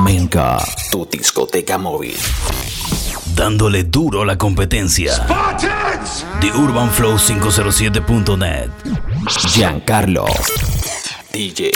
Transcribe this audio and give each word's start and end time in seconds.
Menka, 0.00 0.58
tu 0.90 1.06
discoteca 1.10 1.78
móvil. 1.78 2.16
Dándole 3.34 3.82
duro 3.84 4.22
a 4.22 4.24
la 4.24 4.36
competencia. 4.36 5.14
The 6.40 6.50
UrbanFlow507.net. 6.52 8.70
Giancarlo. 9.54 10.26
DJ. 11.32 11.70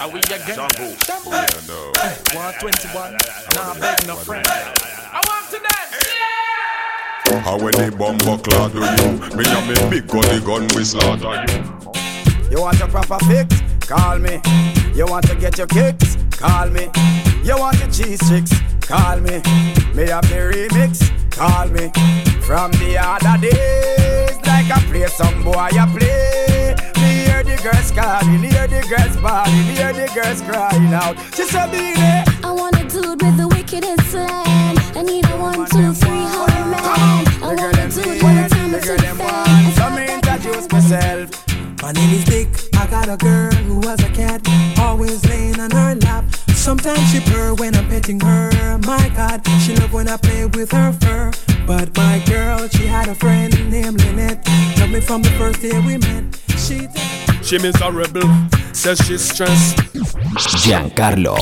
Are 0.00 0.08
we 0.10 0.18
again? 0.20 0.58
121. 0.58 3.16
Nah, 3.54 3.74
beg 3.74 4.06
no 4.06 4.16
friend. 4.16 4.46
I 4.46 5.20
want 5.26 5.50
to 5.50 5.58
dance. 5.60 5.72
How 7.44 7.56
when 7.58 7.72
the 7.72 7.90
bomber 7.96 8.38
clad 8.42 8.72
do 8.72 8.78
you? 8.80 8.86
Me 9.36 9.44
and 9.46 9.66
me 9.68 9.74
big 9.90 10.06
gun, 10.08 10.22
the 10.22 10.40
gun 10.44 10.66
we 10.74 10.84
slaughter 10.84 11.44
you. 11.48 11.62
You 12.50 12.60
want 12.62 12.80
a 12.80 12.86
proper 12.88 13.18
fix? 13.26 13.60
Call 13.86 14.18
me. 14.18 14.40
You 14.94 15.06
want 15.06 15.26
to 15.26 15.34
get 15.34 15.58
your 15.58 15.66
kicks? 15.66 16.16
Call 16.30 16.68
me. 16.70 16.88
You 17.42 17.58
want 17.58 17.78
your 17.80 17.90
cheese 17.90 18.24
sticks? 18.24 18.52
Call 18.80 19.16
me. 19.20 19.42
Me 19.94 20.06
have 20.08 20.22
the 20.30 20.40
remix? 20.52 21.02
Call 21.30 21.66
me. 21.68 21.90
From 22.46 22.70
the 22.72 22.96
other 22.98 23.40
days, 23.40 24.36
like 24.46 24.70
I 24.70 24.80
play 24.88 25.06
some 25.08 25.42
boy, 25.42 25.52
I 25.52 25.86
play. 25.96 26.76
Me 27.02 27.24
hear 27.26 27.42
the 27.42 27.56
girls 27.62 27.90
calling, 27.90 28.42
hear 28.44 28.68
the 28.68 28.86
girls 28.88 29.16
bawling, 29.16 29.74
hear 29.74 29.92
the 29.92 30.06
girls 30.14 30.40
crying 30.42 30.92
out. 30.94 31.16
She 31.34 31.44
said, 31.44 31.70
"Be 31.72 31.94
there." 31.94 32.24
I 32.44 32.52
want 32.52 32.76
a 32.76 32.84
dude 32.84 33.20
with 33.22 33.36
the 33.36 33.48
wickedest 33.48 34.10
slang. 34.10 34.78
I 34.94 35.02
need 35.02 35.24
a 35.24 35.36
one, 35.36 35.66
two, 35.70 35.92
three, 35.94 36.24
holy 36.34 36.64
man. 36.70 36.84
I 36.84 37.24
The 37.40 37.46
want 37.46 37.58
girl 37.58 37.70
a 37.70 37.72
them 37.72 37.90
dude 37.90 38.04
see, 38.04 38.22
with 38.22 38.46
a 38.46 38.48
time 38.48 38.70
the 38.72 38.80
to 38.80 38.86
girl 38.86 38.96
them 38.98 39.18
want. 39.18 39.74
So 39.74 39.90
me 39.90 40.06
fan. 40.06 40.20
introduce 40.20 40.70
myself. 40.70 41.30
My 41.82 41.92
name 41.92 42.10
is 42.14 42.24
Dick. 42.24 42.63
I 42.94 43.06
got 43.06 43.08
a 43.08 43.16
girl 43.16 43.52
who 43.66 43.78
was 43.80 44.00
a 44.04 44.10
cat, 44.10 44.40
always 44.78 45.24
laying 45.28 45.58
on 45.58 45.72
her 45.72 45.96
lap. 45.96 46.24
Sometimes 46.54 47.00
she 47.10 47.18
purr 47.18 47.52
when 47.54 47.74
I'm 47.74 47.88
petting 47.88 48.20
her. 48.20 48.78
My 48.86 49.08
God, 49.16 49.44
she 49.62 49.74
love 49.74 49.92
when 49.92 50.06
I 50.06 50.16
play 50.16 50.46
with 50.46 50.70
her 50.70 50.92
fur. 50.92 51.32
But 51.66 51.96
my 51.96 52.22
girl, 52.24 52.68
she 52.68 52.86
had 52.86 53.08
a 53.08 53.14
friend 53.16 53.52
named 53.68 54.00
Lynette. 54.00 54.46
Love 54.78 54.90
me 54.90 55.00
from 55.00 55.22
the 55.22 55.30
first 55.30 55.60
day 55.60 55.76
we 55.80 55.98
met. 55.98 56.40
She. 56.56 56.86
She 57.42 57.58
miserable. 57.58 58.30
Says 58.72 58.98
she's 58.98 59.28
stressed. 59.28 59.76
Giancarlo. 60.62 61.34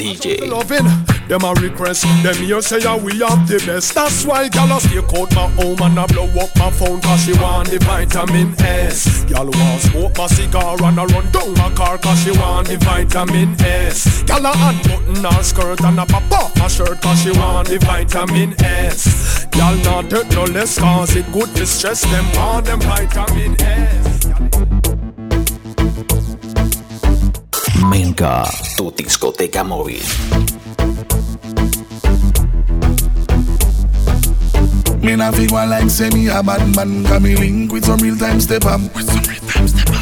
DJ. 0.00 0.48
Loving 0.48 0.88
them 1.28 1.44
a 1.44 1.52
request. 1.60 2.04
Them 2.22 2.34
here 2.36 2.62
say 2.62 2.80
yeah, 2.80 2.96
we 2.96 3.18
have 3.18 3.46
the 3.46 3.62
best. 3.66 3.94
That's 3.94 4.24
why 4.24 4.48
gal 4.48 4.74
a 4.74 4.80
stay 4.80 4.98
out 4.98 5.34
my 5.34 5.46
home 5.60 5.80
and 5.82 6.00
I 6.00 6.06
blow 6.06 6.24
up 6.40 6.50
my 6.56 6.70
phone 6.70 7.00
cause 7.02 7.24
she 7.24 7.34
want 7.34 7.68
the 7.68 7.78
vitamin 7.80 8.54
S. 8.58 9.24
Gal 9.24 9.44
want 9.44 9.80
smoke 9.82 10.16
my 10.16 10.26
cigar 10.26 10.82
and 10.82 10.98
I 10.98 11.04
run 11.04 11.30
down 11.30 11.52
my 11.54 11.70
car 11.74 11.98
cause 11.98 12.22
she 12.24 12.30
want 12.32 12.68
the 12.68 12.78
vitamin 12.78 13.54
S. 13.60 14.22
Gal 14.22 14.46
a 14.46 14.52
unbutton 14.56 15.24
her 15.24 15.42
skirt 15.42 15.80
and 15.82 16.00
I 16.00 16.06
pop 16.06 16.32
off 16.32 16.56
my 16.56 16.68
shirt 16.68 17.00
cause 17.02 17.22
she 17.22 17.32
want 17.32 17.68
the 17.68 17.78
vitamin 17.78 18.54
S. 18.62 19.44
Gal 19.50 19.76
not 19.84 20.08
take 20.08 20.30
no 20.30 20.44
less 20.44 20.78
cause 20.78 21.14
it 21.14 21.30
good 21.32 21.54
to 21.56 21.66
stress 21.66 22.02
them 22.02 22.24
want 22.34 22.64
them 22.64 22.80
vitamin 22.80 23.60
S. 23.60 25.09
Menca, 27.90 28.46
tu 28.76 28.92
discoteca 28.96 29.64
móvil. 29.64 29.98
Me 35.02 35.16
not 35.16 35.34
feel 35.34 35.50
one 35.50 35.70
like 35.70 35.90
say 35.90 36.08
me 36.10 36.28
a 36.28 36.40
bad 36.40 36.76
man 36.76 37.04
Cause 37.04 37.20
me 37.20 37.34
link 37.34 37.72
with 37.72 37.84
some 37.84 37.98
real 37.98 38.16
time 38.16 38.38
step 38.40 38.64
up. 38.64 38.80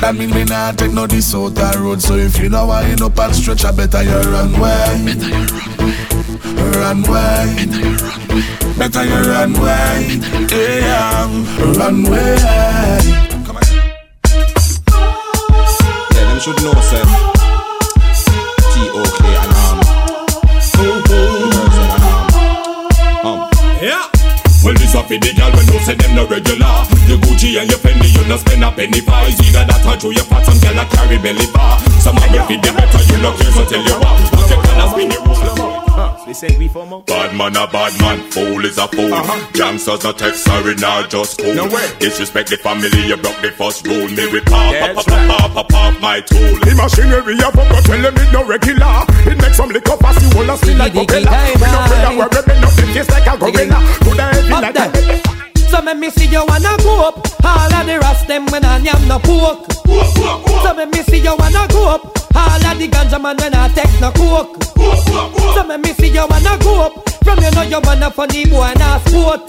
That 0.02 0.14
mean 0.18 0.30
me 0.30 0.44
not 0.44 0.76
take 0.76 0.92
no 0.92 1.06
this 1.06 1.34
out 1.34 1.54
the 1.54 1.78
road 1.80 2.02
So 2.02 2.16
if 2.16 2.38
you 2.42 2.50
know 2.50 2.66
why 2.66 2.86
you 2.90 2.96
know 2.96 3.08
part 3.08 3.34
stretch 3.34 3.64
I 3.64 3.70
better 3.70 4.02
you 4.02 4.10
run 4.10 4.52
way. 4.60 5.14
Better 5.16 6.64
you 6.66 6.80
run 6.80 7.02
way. 7.02 7.66
Better 8.76 9.04
you 9.04 9.20
run 9.32 9.52
way. 9.54 10.20
Yeah, 10.50 11.26
run 11.78 12.02
way. 12.02 12.36
Yeah, 16.12 16.24
them 16.26 16.40
should 16.40 16.62
know, 16.62 16.74
sir. 16.82 17.37
This 24.88 24.96
a 24.96 25.02
for 25.04 25.18
the 25.20 25.32
gal 25.36 25.52
when 25.52 25.66
you 25.68 25.80
say 25.84 25.94
them 25.94 26.14
no 26.16 26.24
regular. 26.26 26.72
Your 27.04 27.20
Gucci 27.20 27.60
and 27.60 27.68
your 27.68 27.78
Fendi, 27.78 28.08
you 28.08 28.24
no 28.28 28.36
spend 28.36 28.64
a 28.64 28.72
penny 28.72 29.00
for. 29.00 29.20
It's 29.28 29.40
either 29.44 29.64
that 29.68 29.84
or 29.84 29.96
through 30.00 30.16
your 30.16 30.24
pot, 30.24 30.44
some 30.44 30.58
gal 30.60 30.78
a 30.80 30.84
carry 30.88 31.18
belly 31.20 31.46
bar. 31.52 31.78
Some 32.00 32.16
a 32.16 32.24
will 32.32 32.44
feed 32.48 32.62
the 32.64 32.72
better, 32.72 33.02
you 33.04 33.18
no 33.20 33.36
care, 33.36 33.52
so 33.52 33.64
tell 33.68 33.84
you 33.84 33.96
what. 34.00 34.16
Put 34.32 34.48
your 34.48 34.60
colors, 34.64 34.90
spin 34.96 35.10
your 35.12 35.22
rules. 35.28 35.38
They 36.28 36.36
say 36.36 36.52
we 36.58 36.68
for. 36.68 36.84
Bad 37.08 37.34
man 37.36 37.56
a 37.56 37.66
bad 37.66 37.92
man, 38.00 38.20
fool 38.30 38.64
is 38.64 38.76
a 38.76 38.86
fool. 38.88 39.12
Uh-huh. 39.12 39.32
Gangsters 39.52 40.04
no 40.04 40.12
text, 40.12 40.44
sorry, 40.44 40.74
nah, 40.76 41.06
just 41.08 41.40
cool. 41.40 41.54
No 41.54 41.64
way. 41.68 41.88
Disrespect 41.98 42.50
the 42.50 42.56
family, 42.56 42.88
you 43.08 43.16
broke 43.16 43.40
the 43.40 43.50
first 43.50 43.86
rule. 43.86 44.08
Me 44.12 44.28
with 44.28 44.44
pop, 44.44 44.72
pop, 44.72 44.94
That's 44.94 45.04
pop, 45.08 45.24
pop, 45.28 45.52
pop, 45.52 45.68
pop, 45.68 46.00
my 46.00 46.20
tool. 46.20 46.52
The 46.64 46.76
machinery 46.76 47.40
of 47.40 47.56
up, 47.56 47.68
but 47.72 47.84
tell 47.84 48.00
them 48.00 48.16
it 48.16 48.32
no 48.32 48.44
regular. 48.44 49.08
It 49.24 49.40
makes 49.40 49.56
some 49.56 49.70
liquor 49.70 49.96
pass 49.96 50.20
you 50.20 50.28
all 50.36 50.48
a 50.48 50.56
spin 50.56 50.76
like 50.76 50.92
Diggy, 50.92 51.24
diggy. 51.24 51.54
We 51.56 51.64
no 51.64 51.80
afraid 51.80 52.04
of 52.04 52.57
up. 57.00 57.16
All 57.44 57.74
of 57.74 57.86
the 57.86 57.98
rest 58.00 58.26
them 58.26 58.46
when 58.46 58.64
I 58.64 58.78
yam 58.78 59.08
no 59.08 59.18
pork. 59.18 59.70
So 60.62 60.74
make 60.74 60.90
me 60.90 61.02
see 61.02 61.18
you 61.20 61.34
wanna 61.36 61.66
go 61.68 61.88
up. 61.94 62.02
All 62.34 62.64
of 62.66 62.78
the 62.78 62.88
ganja 62.88 63.20
man 63.20 63.36
when 63.38 63.54
I 63.54 63.68
take 63.68 64.00
no 64.00 64.10
coke. 64.12 64.62
So 65.54 65.64
make 65.64 65.80
me 65.80 65.92
see 65.94 66.08
you 66.08 66.26
wanna 66.28 66.58
go 66.58 66.82
up. 66.86 67.08
From 67.24 67.38
you 67.42 67.50
know 67.50 67.62
you 67.62 67.80
wanna 67.82 68.10
funny 68.10 68.44
boy 68.46 68.62
and 68.64 68.80
a 68.80 69.00
sport. 69.08 69.40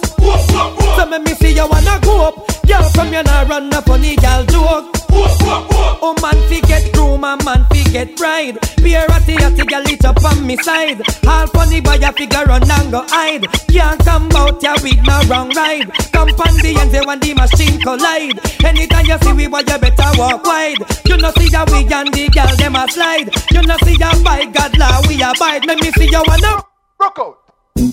So 0.95 1.05
make 1.05 1.23
me 1.23 1.33
see 1.35 1.53
you 1.53 1.67
wanna 1.67 1.99
go 2.01 2.27
up. 2.27 2.35
Girl 2.67 2.83
from 2.89 3.13
you 3.13 3.23
nah 3.23 3.41
run 3.43 3.73
a 3.73 3.81
funny 3.81 4.15
girl 4.15 4.45
joke. 4.45 4.95
Oh 5.11 6.15
man 6.21 6.37
fi 6.47 6.61
get 6.61 6.93
groom 6.93 7.23
and 7.23 7.43
man 7.45 7.65
fi 7.69 7.83
get 7.91 8.15
bride 8.15 8.57
Pure 8.77 9.05
ratty 9.09 9.35
girl 9.69 9.83
it 9.85 10.05
up 10.05 10.23
on 10.23 10.45
me 10.47 10.57
side. 10.57 11.01
All 11.27 11.47
funny 11.47 11.81
boy 11.81 11.99
a 12.01 12.11
figure 12.11 12.43
run 12.45 12.63
and 12.69 12.91
go 12.91 13.05
hide. 13.07 13.45
Can't 13.69 13.99
come 14.03 14.29
out 14.35 14.61
ya 14.63 14.73
with 14.81 15.01
no 15.05 15.21
wrong 15.29 15.49
ride. 15.55 15.91
Come 16.11 16.29
on 16.29 16.53
the 16.57 16.75
end 16.79 16.91
say 16.91 17.01
when 17.05 17.19
the 17.19 17.33
machine 17.33 17.79
collide. 17.81 18.39
Anytime 18.65 19.05
you 19.05 19.17
see 19.21 19.33
we 19.33 19.47
boy 19.47 19.59
you 19.59 19.77
better 19.77 20.11
walk 20.17 20.43
wide. 20.43 20.81
You 21.05 21.17
know 21.17 21.31
see 21.37 21.49
ya 21.49 21.65
we 21.67 21.85
and 21.85 22.13
the 22.13 22.29
girl 22.29 22.55
them 22.57 22.75
a 22.75 22.87
slide. 22.89 23.29
You 23.51 23.61
know 23.61 23.77
see 23.83 23.97
ya 23.97 24.11
by 24.23 24.45
God 24.45 24.77
law 24.77 25.01
we 25.07 25.21
abide. 25.21 25.65
Let 25.65 25.81
me 25.81 25.91
see 25.91 26.09
you 26.09 26.23
wanna 26.25 26.63
Rock 26.99 27.19
out. 27.19 27.48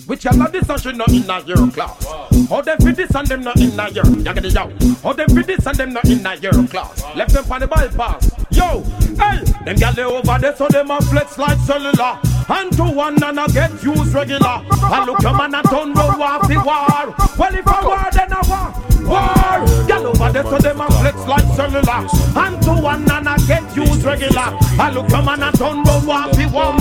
Which 0.06 0.24
y'all 0.24 0.42
of 0.42 0.52
this 0.52 0.68
and 0.68 0.80
she 0.80 0.92
not 0.92 1.08
in 1.12 1.28
a 1.30 1.40
your 1.42 1.70
class. 1.70 2.06
How 2.48 2.60
them 2.60 2.78
fit 2.78 2.96
this 2.96 3.14
and 3.14 3.26
them 3.26 3.42
not 3.42 3.60
in 3.60 3.78
a 3.78 3.90
get 3.90 4.44
it 4.44 4.56
out. 4.56 4.72
How 5.02 5.12
them 5.12 5.28
fit 5.28 5.46
this 5.46 5.66
and 5.66 5.76
them 5.76 5.92
not 5.92 6.04
in 6.04 6.26
a 6.26 6.34
your 6.36 6.66
class. 6.66 7.04
Left 7.14 7.32
them 7.32 7.50
on 7.50 7.60
the 7.60 7.66
bypass. 7.66 8.30
Yo, 8.50 8.82
hey, 9.18 9.44
them 9.64 9.76
gyal 9.76 9.94
they 9.94 10.04
over 10.04 10.38
there 10.40 10.56
so 10.56 10.68
them 10.68 10.90
a 10.90 11.00
flex 11.02 11.38
like 11.38 11.58
cellular. 11.60 12.18
And 12.48 12.72
to 12.76 12.84
one 12.84 13.22
and 13.22 13.38
a 13.38 13.46
get 13.52 13.72
used 13.82 14.14
regular. 14.14 14.62
And 14.70 15.06
look 15.06 15.20
your 15.22 15.36
man 15.36 15.54
a 15.54 15.62
turn 15.62 15.92
round 15.92 16.18
war 16.18 16.44
fi 16.44 16.56
war. 16.62 17.14
Well 17.38 17.54
if 17.54 17.66
a 17.66 17.86
war 17.86 18.08
then 18.12 18.32
a 18.32 18.40
war. 18.48 18.74
War. 19.06 19.66
Gyal 19.86 20.04
over 20.06 20.32
there 20.32 20.42
so 20.44 20.58
them 20.58 20.80
a 20.80 20.86
flex 20.86 21.18
like 21.26 21.46
cellular. 21.54 22.06
And 22.36 22.62
to 22.62 22.72
one 22.82 23.10
and 23.10 23.28
a 23.28 23.36
get 23.46 23.76
used 23.76 24.04
regular. 24.04 24.56
And 24.80 24.94
look 24.94 25.10
your 25.10 25.22
man 25.22 25.42
a 25.42 25.52
turn 25.52 25.82
round 25.82 26.06
war 26.06 26.34
fi 26.34 26.46
war. 26.46 26.74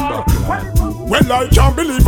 Well, 0.48 0.85
Well, 1.08 1.32
I 1.32 1.48
can't 1.50 1.76
believe 1.76 2.08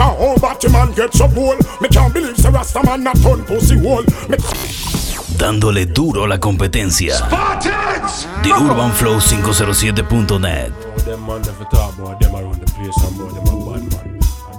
Dándole 5.37 5.85
duro 5.85 6.25
la 6.25 6.39
competencia. 6.39 7.15
Spartans! 7.15 8.27
The 8.41 8.49
Urban 8.49 8.91
Flow 8.93 9.19
507.net. 9.19 10.71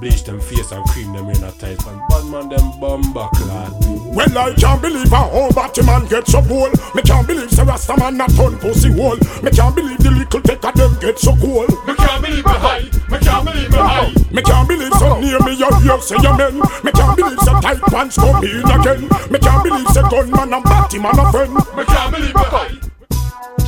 I 0.08 0.10
bleach 0.10 0.24
them 0.24 0.40
face 0.40 0.72
and 0.72 0.84
cream 0.86 1.12
them 1.12 1.28
in 1.28 1.44
a 1.44 1.52
tight 1.52 1.84
and 1.86 2.00
bad 2.08 2.24
man 2.24 2.48
them 2.48 2.72
bumba 2.80 3.28
clad. 3.32 3.72
Well, 4.16 4.38
I 4.38 4.54
can't 4.54 4.80
believe 4.80 5.12
a 5.12 5.16
whole 5.16 5.52
Batman 5.52 6.06
get 6.06 6.26
so 6.26 6.40
cool. 6.42 6.70
Me 6.94 7.02
can't 7.02 7.26
believe 7.26 7.50
the 7.50 7.64
Rasta 7.64 7.94
man 7.98 8.16
not 8.16 8.30
turn 8.30 8.56
pussy 8.58 8.90
hole. 8.92 9.18
Me 9.42 9.50
can't 9.50 9.74
believe 9.76 9.98
the 9.98 10.10
little 10.10 10.40
take 10.40 10.64
of 10.64 10.74
them 10.74 10.96
get 11.00 11.18
so 11.18 11.36
cool. 11.36 11.66
Me 11.84 11.94
can't 11.94 12.24
believe 12.24 12.44
me 12.44 12.56
high. 12.56 12.88
Me 13.10 13.18
can't 13.18 13.44
believe 13.44 13.70
me 13.70 13.76
high. 13.76 14.12
Me 14.32 14.42
can't 14.42 14.68
believe 14.68 14.92
so 14.94 15.20
near 15.20 15.40
me 15.40 15.52
you 15.52 15.68
hear 15.84 16.00
say 16.00 16.16
amen. 16.16 16.56
Me 16.82 16.92
can't 16.92 17.16
believe 17.16 17.40
so 17.40 17.60
tight 17.60 17.82
pants 17.92 18.16
come 18.16 18.42
in 18.44 18.64
again. 18.64 19.02
Me 19.28 19.38
can't 19.38 19.62
believe 19.62 19.88
so 19.92 20.02
gunman 20.08 20.54
and 20.54 20.64
Batman 20.64 21.18
a 21.18 21.30
friend. 21.30 21.52
Me 21.76 21.84
can't 21.84 22.12
believe 22.14 22.34
me 22.34 22.46
high. 22.48 22.72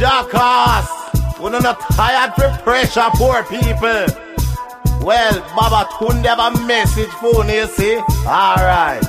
Jackass! 0.00 0.88
We're 1.38 1.50
not 1.60 1.80
tired 1.92 2.32
for 2.32 2.48
pressure, 2.64 3.10
poor 3.14 3.42
people. 3.44 4.29
Well, 5.02 5.40
Baba 5.56 5.88
Tunde 5.92 6.26
have 6.26 6.38
a 6.38 6.66
message 6.66 7.08
for 7.10 7.44
you, 7.44 7.66
see? 7.66 7.96
Alright. 8.26 9.02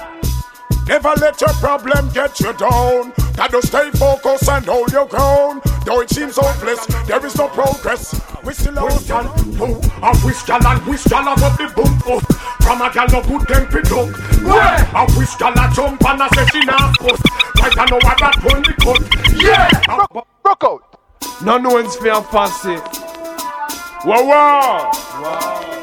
Never 0.88 1.14
let 1.20 1.40
your 1.40 1.54
problem 1.54 2.10
get 2.14 2.40
you 2.40 2.54
down. 2.54 3.14
Gotta 3.36 3.62
stay 3.66 3.92
focused 3.92 4.50
and 4.50 4.66
hold 4.66 4.92
your 4.92 5.06
ground. 5.08 5.62
Though 5.86 6.02
it 6.02 6.10
seems 6.10 6.38
hopeless, 6.38 6.86
there 7.08 7.26
is 7.26 7.36
no 7.38 7.48
progress. 7.50 8.14
We 8.44 8.54
still 8.54 8.76
have 8.76 9.08
gal, 9.08 9.24
who 9.24 9.66
a 10.02 10.26
wish 10.26 10.44
gal 10.44 10.66
and 10.66 10.86
wish 10.86 11.04
gal 11.06 11.24
have 11.24 11.44
up 11.44 11.58
the 11.58 11.68
boom 11.76 12.14
up. 12.14 12.24
From 12.64 12.82
a 12.82 12.92
gal 12.92 13.08
no 13.08 13.22
good 13.24 13.48
them 13.48 13.68
pick 13.68 13.92
up. 13.92 14.10
Yeah, 14.44 15.04
a 15.04 15.06
wish 15.18 15.36
gal 15.36 15.54
a 15.54 15.72
jump 15.74 16.04
and 16.04 16.22
a 16.22 16.30
say 16.36 16.46
she 16.52 16.66
not 16.66 16.98
cut. 16.98 17.20
Right 17.62 17.78
I 17.78 17.86
know 17.86 18.00
what 18.02 18.18
that 18.20 18.38
one 18.44 18.64
we 18.64 18.74
cut. 18.74 19.02
Yeah, 19.42 19.70
rock 20.46 20.64
out. 20.64 21.44
No 21.44 21.58
one's 21.58 21.96
fear 21.96 22.22
fussy. 22.22 22.76
Wow, 24.04 24.26
wow, 24.26 24.92
wow, 25.22 25.81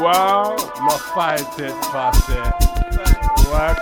wow. 0.00 0.56
No 0.56 0.96
fight 1.14 1.40
it, 1.58 1.72
fussy. 1.86 2.32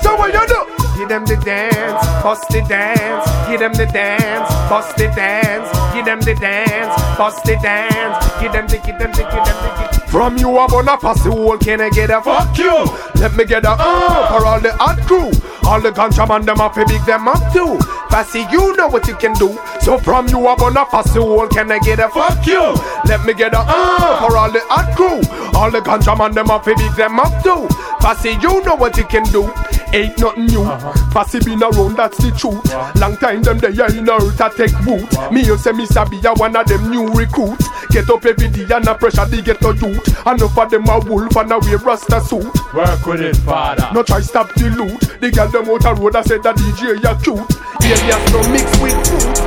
So 0.03 0.17
what 0.17 0.33
you 0.33 0.47
do? 0.47 0.78
Give 0.99 1.09
them 1.09 1.25
the 1.27 1.37
dance, 1.37 2.05
bust 2.25 2.49
the 2.49 2.61
dance. 2.63 3.49
Give 3.49 3.61
them 3.61 3.73
the 3.73 3.87
dance, 3.87 4.51
bust 4.69 4.97
the 4.97 5.07
dance. 5.15 5.71
Give 5.95 6.05
them 6.05 6.21
the 6.21 6.35
dance, 6.35 7.17
bust 7.17 7.45
the 7.45 7.55
dance. 7.63 8.43
Give 8.43 8.51
them 8.51 8.67
the, 8.67 8.79
give 8.79 8.99
them 8.99 9.13
the, 9.13 9.23
give 9.23 9.45
them 9.47 9.57
the. 9.63 9.93
Give. 9.93 10.11
From 10.11 10.39
you 10.39 10.59
I'm 10.59 10.69
gonna 10.69 10.97
pass 10.97 11.23
can 11.63 11.81
I 11.81 11.91
get 11.91 12.11
a 12.11 12.21
fuck 12.21 12.59
you? 12.59 12.85
Let 13.21 13.37
me 13.37 13.45
get 13.45 13.65
a 13.65 13.77
uh 13.79 14.27
for 14.27 14.45
all 14.45 14.59
the 14.59 14.73
hot 14.73 14.99
crew. 15.07 15.31
All 15.69 15.81
the 15.81 15.93
ganja 15.93 16.27
man 16.27 16.45
them 16.45 16.61
up, 16.61 16.75
big 16.75 16.89
them 17.07 17.29
up 17.29 17.53
too. 17.53 17.79
Passy, 18.09 18.41
you 18.51 18.75
know 18.75 18.89
what 18.89 19.07
you 19.07 19.15
can 19.15 19.35
do. 19.35 19.57
So 19.81 19.99
from 19.99 20.27
you 20.27 20.49
I'm 20.49 20.59
gonna 20.59 20.85
pass 20.87 21.13
can 21.13 21.71
I 21.71 21.79
get 21.79 22.01
a 22.01 22.09
fuck 22.09 22.45
you? 22.45 22.75
Let 23.05 23.25
me 23.25 23.35
get 23.35 23.55
a 23.55 23.61
uh 23.61 24.27
for 24.27 24.37
all 24.37 24.51
the 24.51 24.63
hot 24.67 24.97
crew. 24.97 25.23
All 25.55 25.71
the 25.71 25.79
ganja 25.79 26.19
man 26.19 26.33
them 26.33 26.51
up, 26.51 26.65
big 26.65 26.79
them 26.97 27.21
up 27.21 27.45
too. 27.45 27.69
Passy, 28.01 28.31
you 28.43 28.63
know 28.65 28.75
what 28.75 28.97
you 28.97 29.05
can 29.05 29.23
do. 29.25 29.49
Ain't 29.93 30.19
nothing 30.19 30.47
new. 30.47 30.63
Uh-huh. 30.63 30.93
Passy 31.13 31.39
been 31.41 31.63
around, 31.63 31.97
that's 31.97 32.17
the 32.19 32.31
truth. 32.33 32.65
Uh-huh. 32.73 32.93
Long 33.01 33.17
time 33.17 33.43
them 33.43 33.59
they 33.59 33.69
in 33.69 34.09
earth 34.09 34.37
to 34.37 34.51
take 34.55 34.79
root. 34.85 35.03
Uh-huh. 35.17 35.31
Me 35.31 35.43
you 35.45 35.57
say 35.57 35.73
me 35.73 35.87
sabi 35.87 36.21
a 36.25 36.35
one 36.35 36.55
of 36.57 36.67
them 36.67 36.91
new 36.91 37.07
recruits. 37.09 37.67
Get 37.91 38.11
up 38.11 38.25
every 38.27 38.49
day 38.49 38.67
and 38.75 38.87
a 38.87 38.95
pressure 38.95 39.25
the 39.25 39.41
ghetto 39.41 39.73
youth. 39.73 40.27
Enough 40.27 40.59
of 40.59 40.71
them 40.71 40.87
a 40.89 40.99
wolf 41.01 41.35
and 41.37 41.53
a 41.53 41.59
wear 41.59 41.79
rasta 41.79 42.21
suit. 42.21 42.45
Work 42.75 43.07
with 43.07 43.21
it, 43.23 43.37
father. 43.39 43.89
No 43.95 44.03
try 44.03 44.21
stop 44.21 44.53
the 44.55 44.69
loot. 44.71 45.01
The 45.21 45.31
girl 45.31 45.49
them 45.49 45.69
out 45.71 45.85
a 45.87 45.95
road 45.95 46.17
I 46.17 46.23
said 46.23 46.43
that 46.43 46.57
DJ 46.57 47.03
ya 47.03 47.15
cute. 47.21 47.41
Alias 47.81 48.33
no 48.33 48.43
mix 48.53 48.79
with 48.83 49.07
fruit. 49.09 49.39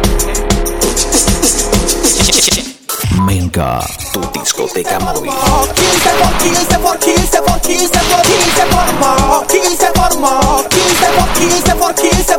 flamenca. 3.22 3.80
Tu 4.14 4.40
discoteca 4.40 5.00
móvil. 5.00 5.32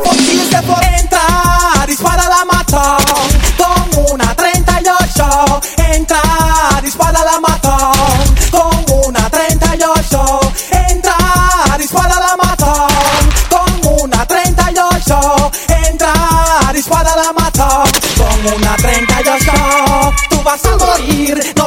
por 0.03 0.83
dispara 1.87 2.27
la 2.27 2.45
matón. 2.45 2.97
Con 3.57 4.13
una 4.13 4.35
por 4.35 5.61
Entrar, 5.77 6.81
dispara 6.81 7.23
la 7.23 7.32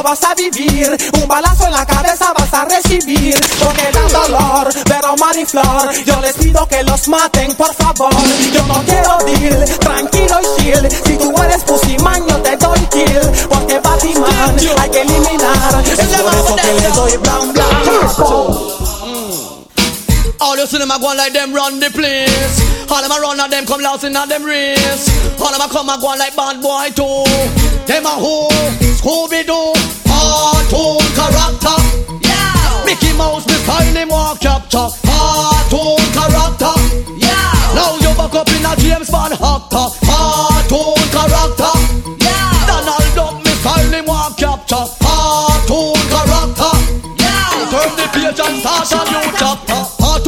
vas 0.07 0.23
a 0.23 0.33
vivir. 0.35 0.95
Un 1.21 1.27
balazo 1.27 1.65
en 1.65 1.73
la 1.73 1.85
cabeza 1.85 2.33
vas 2.37 2.53
a 2.53 2.65
recibir. 2.65 3.35
Porque 3.59 3.91
da 3.91 4.07
dolor, 4.07 4.69
pero 4.85 5.15
Mariflor 5.17 5.93
Yo 6.05 6.19
les 6.21 6.33
pido 6.33 6.65
que 6.67 6.83
los 6.83 7.07
maten, 7.07 7.53
por 7.55 7.73
favor. 7.73 8.13
Yo 8.53 8.65
no 8.67 8.81
quiero 8.85 9.17
deal, 9.25 9.65
tranquilo 9.79 10.39
y 10.41 10.61
chill. 10.61 10.87
Si 11.05 11.17
tú 11.17 11.33
eres 11.43 11.63
pussy 11.63 11.97
man, 11.97 12.25
yo 12.27 12.37
te 12.37 12.55
doy 12.55 12.79
kill. 12.91 13.47
Porque 13.49 13.79
Batman 13.79 14.55
hay 14.81 14.89
que 14.89 15.01
eliminar. 15.01 15.83
Es 15.85 16.21
por 16.21 16.33
eso 16.33 16.55
que 16.55 16.73
le 16.73 16.89
doy 16.89 17.17
brown 17.17 17.56
you 20.67 20.79
see 20.79 20.83
them 20.83 20.91
a 20.91 20.99
go 20.99 21.15
like 21.15 21.31
them 21.31 21.53
run 21.53 21.79
the 21.79 21.89
place. 21.91 22.59
All 22.91 23.01
them 23.01 23.11
a 23.11 23.21
run 23.21 23.39
and 23.39 23.51
them 23.51 23.65
come 23.65 23.79
lost 23.79 24.03
in 24.03 24.15
a 24.15 24.27
them 24.27 24.43
race. 24.43 25.07
All 25.39 25.51
them 25.51 25.63
a 25.63 25.67
come 25.71 25.87
a 25.87 25.95
go 25.95 26.11
like 26.19 26.35
bad 26.35 26.59
boy 26.59 26.91
too. 26.91 27.23
Them 27.87 28.03
a 28.03 28.13
who? 28.19 28.51
Scooby 28.99 29.47
Doo. 29.47 29.71
Cartoon 30.03 30.99
character. 31.15 31.77
Yeah. 32.19 32.83
Mickey 32.83 33.15
Mouse, 33.15 33.45
the 33.47 33.55
style 33.63 33.95
him 33.95 34.09
walk 34.09 34.41
capture. 34.43 34.91
Cartoon 35.07 36.03
character. 36.11 36.75
Yeah. 37.15 37.47
Now 37.71 37.95
you 38.03 38.11
back 38.19 38.35
up 38.35 38.51
in 38.51 38.67
a 38.67 38.75
James 38.75 39.07
Bond 39.07 39.39
actor. 39.39 39.87
Cartoon 40.03 40.99
character. 41.15 41.73
Yeah. 42.19 42.51
Donald 42.67 43.07
Duck, 43.15 43.35
me 43.39 43.51
style 43.63 43.93
him 43.95 44.05
walk 44.05 44.35
capture. 44.35 44.83
Cartoon 44.99 45.95
character. 46.11 46.73
Yeah. 47.23 47.71
Turn 47.71 47.91
the 47.95 48.05
page 48.11 48.39
and 48.43 48.59
start 48.59 48.91
a 48.91 48.99
new 49.15 49.31
chapter. 49.39 49.76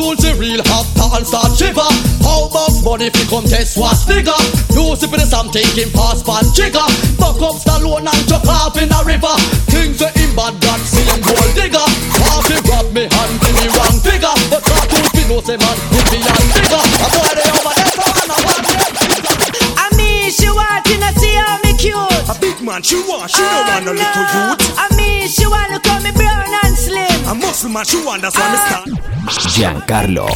Cartoon's 0.10 0.26
the 0.26 0.42
real 0.42 0.62
actor 0.66 1.06
and 1.14 1.26
start 1.28 1.54
shiver. 1.54 1.86
How 2.26 2.50
about 2.50 2.74
money 2.82 3.14
if 3.14 3.16
you 3.22 3.30
come 3.30 3.46
test 3.46 3.78
what's 3.78 4.10
nigga? 4.10 4.34
You 4.74 4.98
sip 4.98 5.14
in 5.14 5.22
some 5.22 5.54
taking 5.54 5.94
fast 5.94 6.26
pan 6.26 6.50
trigger. 6.58 6.82
Buck 7.22 7.38
up 7.46 7.62
Stallone 7.62 8.10
and 8.10 8.24
chuck 8.26 8.42
off 8.50 8.74
in 8.82 8.90
a 8.90 9.00
river. 9.06 9.30
Things 9.70 10.02
that 10.02 10.18
in 10.18 10.34
bad 10.34 10.58
God 10.66 10.82
see 10.82 11.06
him 11.06 11.22
gold 11.22 11.54
digger. 11.54 11.86
Half 12.26 12.50
he 12.50 12.58
grab 12.66 12.90
me 12.90 13.06
hand 13.06 13.34
give 13.38 13.54
me 13.54 13.70
wrong 13.70 13.98
figure. 14.02 14.34
But 14.50 14.66
cartoon 14.66 15.06
we 15.14 15.22
know 15.30 15.42
say 15.46 15.62
man 15.62 15.78
put 15.94 16.06
me 16.10 16.20
on 16.26 16.46
figure. 16.58 16.82
A 16.82 17.08
boy 17.14 17.30
they 17.38 17.46
over 17.54 17.74
there 17.78 17.94
so 17.94 18.06
man 18.10 18.30
I 18.34 18.38
want 18.50 18.66
I 19.78 19.86
mean, 19.94 20.34
she 20.34 20.50
want 20.50 20.86
to 20.90 21.10
see 21.22 21.38
how 21.38 21.62
me 21.62 21.78
cute 21.78 22.30
A 22.30 22.36
big 22.42 22.58
man 22.66 22.82
she 22.82 22.98
want, 23.06 23.30
she 23.30 23.46
don't 23.46 23.68
want 23.68 23.86
no 23.86 23.92
little 23.94 24.26
uh, 24.26 24.58
youth 24.58 24.74
I 24.74 24.90
mean, 24.98 25.30
she 25.30 25.46
want 25.46 25.70
to 25.70 25.80
call 25.86 26.02
me 26.02 26.10
brown 26.12 26.50
and 26.50 26.60
slim 26.66 26.69
A 27.30 27.36
muscle 27.36 27.70
man 27.70 27.86
she 27.86 28.04
want, 28.04 28.22
that's 28.24 28.36
why 28.36 28.50
me 28.52 28.58
start 28.58 28.90
Giancarlo. 29.54 30.28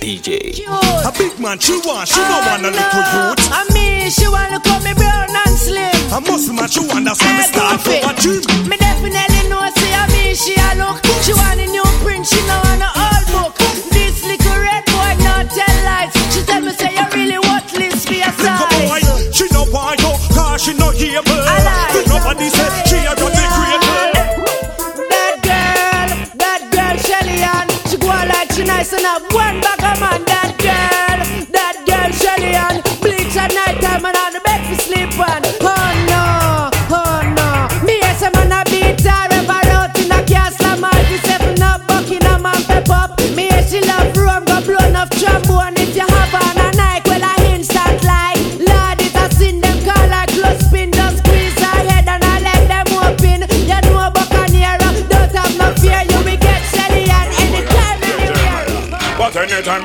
DJ. 0.00 0.60
A 1.08 1.10
big 1.16 1.38
man 1.40 1.58
she 1.58 1.72
want, 1.84 2.06
she 2.08 2.20
don't 2.20 2.44
want 2.44 2.62
no 2.62 2.68
little 2.68 3.04
youth. 3.16 3.40
I 3.48 3.64
mean, 3.72 4.10
she 4.10 4.28
want 4.28 4.52
to 4.52 4.60
call 4.60 4.80
me 4.84 4.92
brown 4.92 5.32
and 5.32 5.56
slim. 5.56 5.88
A 6.12 6.20
muscle 6.20 6.52
man 6.54 6.68
she 6.68 6.80
want, 6.84 7.06
that's 7.06 7.22
why 7.24 7.36
me 7.36 7.42
start 7.48 7.80
for 7.80 7.96
a 7.96 8.12
gym. 8.20 8.44
Me 8.68 8.76
definitely 8.76 9.48
know, 9.48 9.64
see, 9.80 9.92
I 9.96 10.04
mean, 10.12 10.36
she 10.36 10.52
a 10.60 10.76
look. 10.76 11.00
She 11.24 11.32
want 11.32 11.60
a 11.60 11.66
new 11.66 11.86
print, 12.04 12.28
she 12.28 12.44
know 12.44 12.60
want 12.68 12.84
a 12.84 12.90
old 12.92 13.24
book. 13.32 13.52
This 13.88 14.20
little 14.28 14.58
red 14.60 14.84
boy 14.92 15.16
not 15.24 15.48
tell 15.48 15.76
lies. 15.88 16.12
She 16.28 16.44
tell 16.44 16.60
me, 16.60 16.76
say, 16.76 16.92
you 16.92 17.08
really 17.16 17.40
worthless 17.40 18.04
for 18.04 18.20
your 18.20 18.28
Look 18.36 18.52
a 18.52 18.68
boy, 18.84 19.00
size. 19.00 19.32
she 19.32 19.48
no 19.48 19.64
want 19.72 19.96
you, 20.04 20.12
cause 20.36 20.60
she 20.60 20.76
no 20.76 20.92
able. 20.92 21.40
Nobody 22.04 22.52
say 22.52 22.85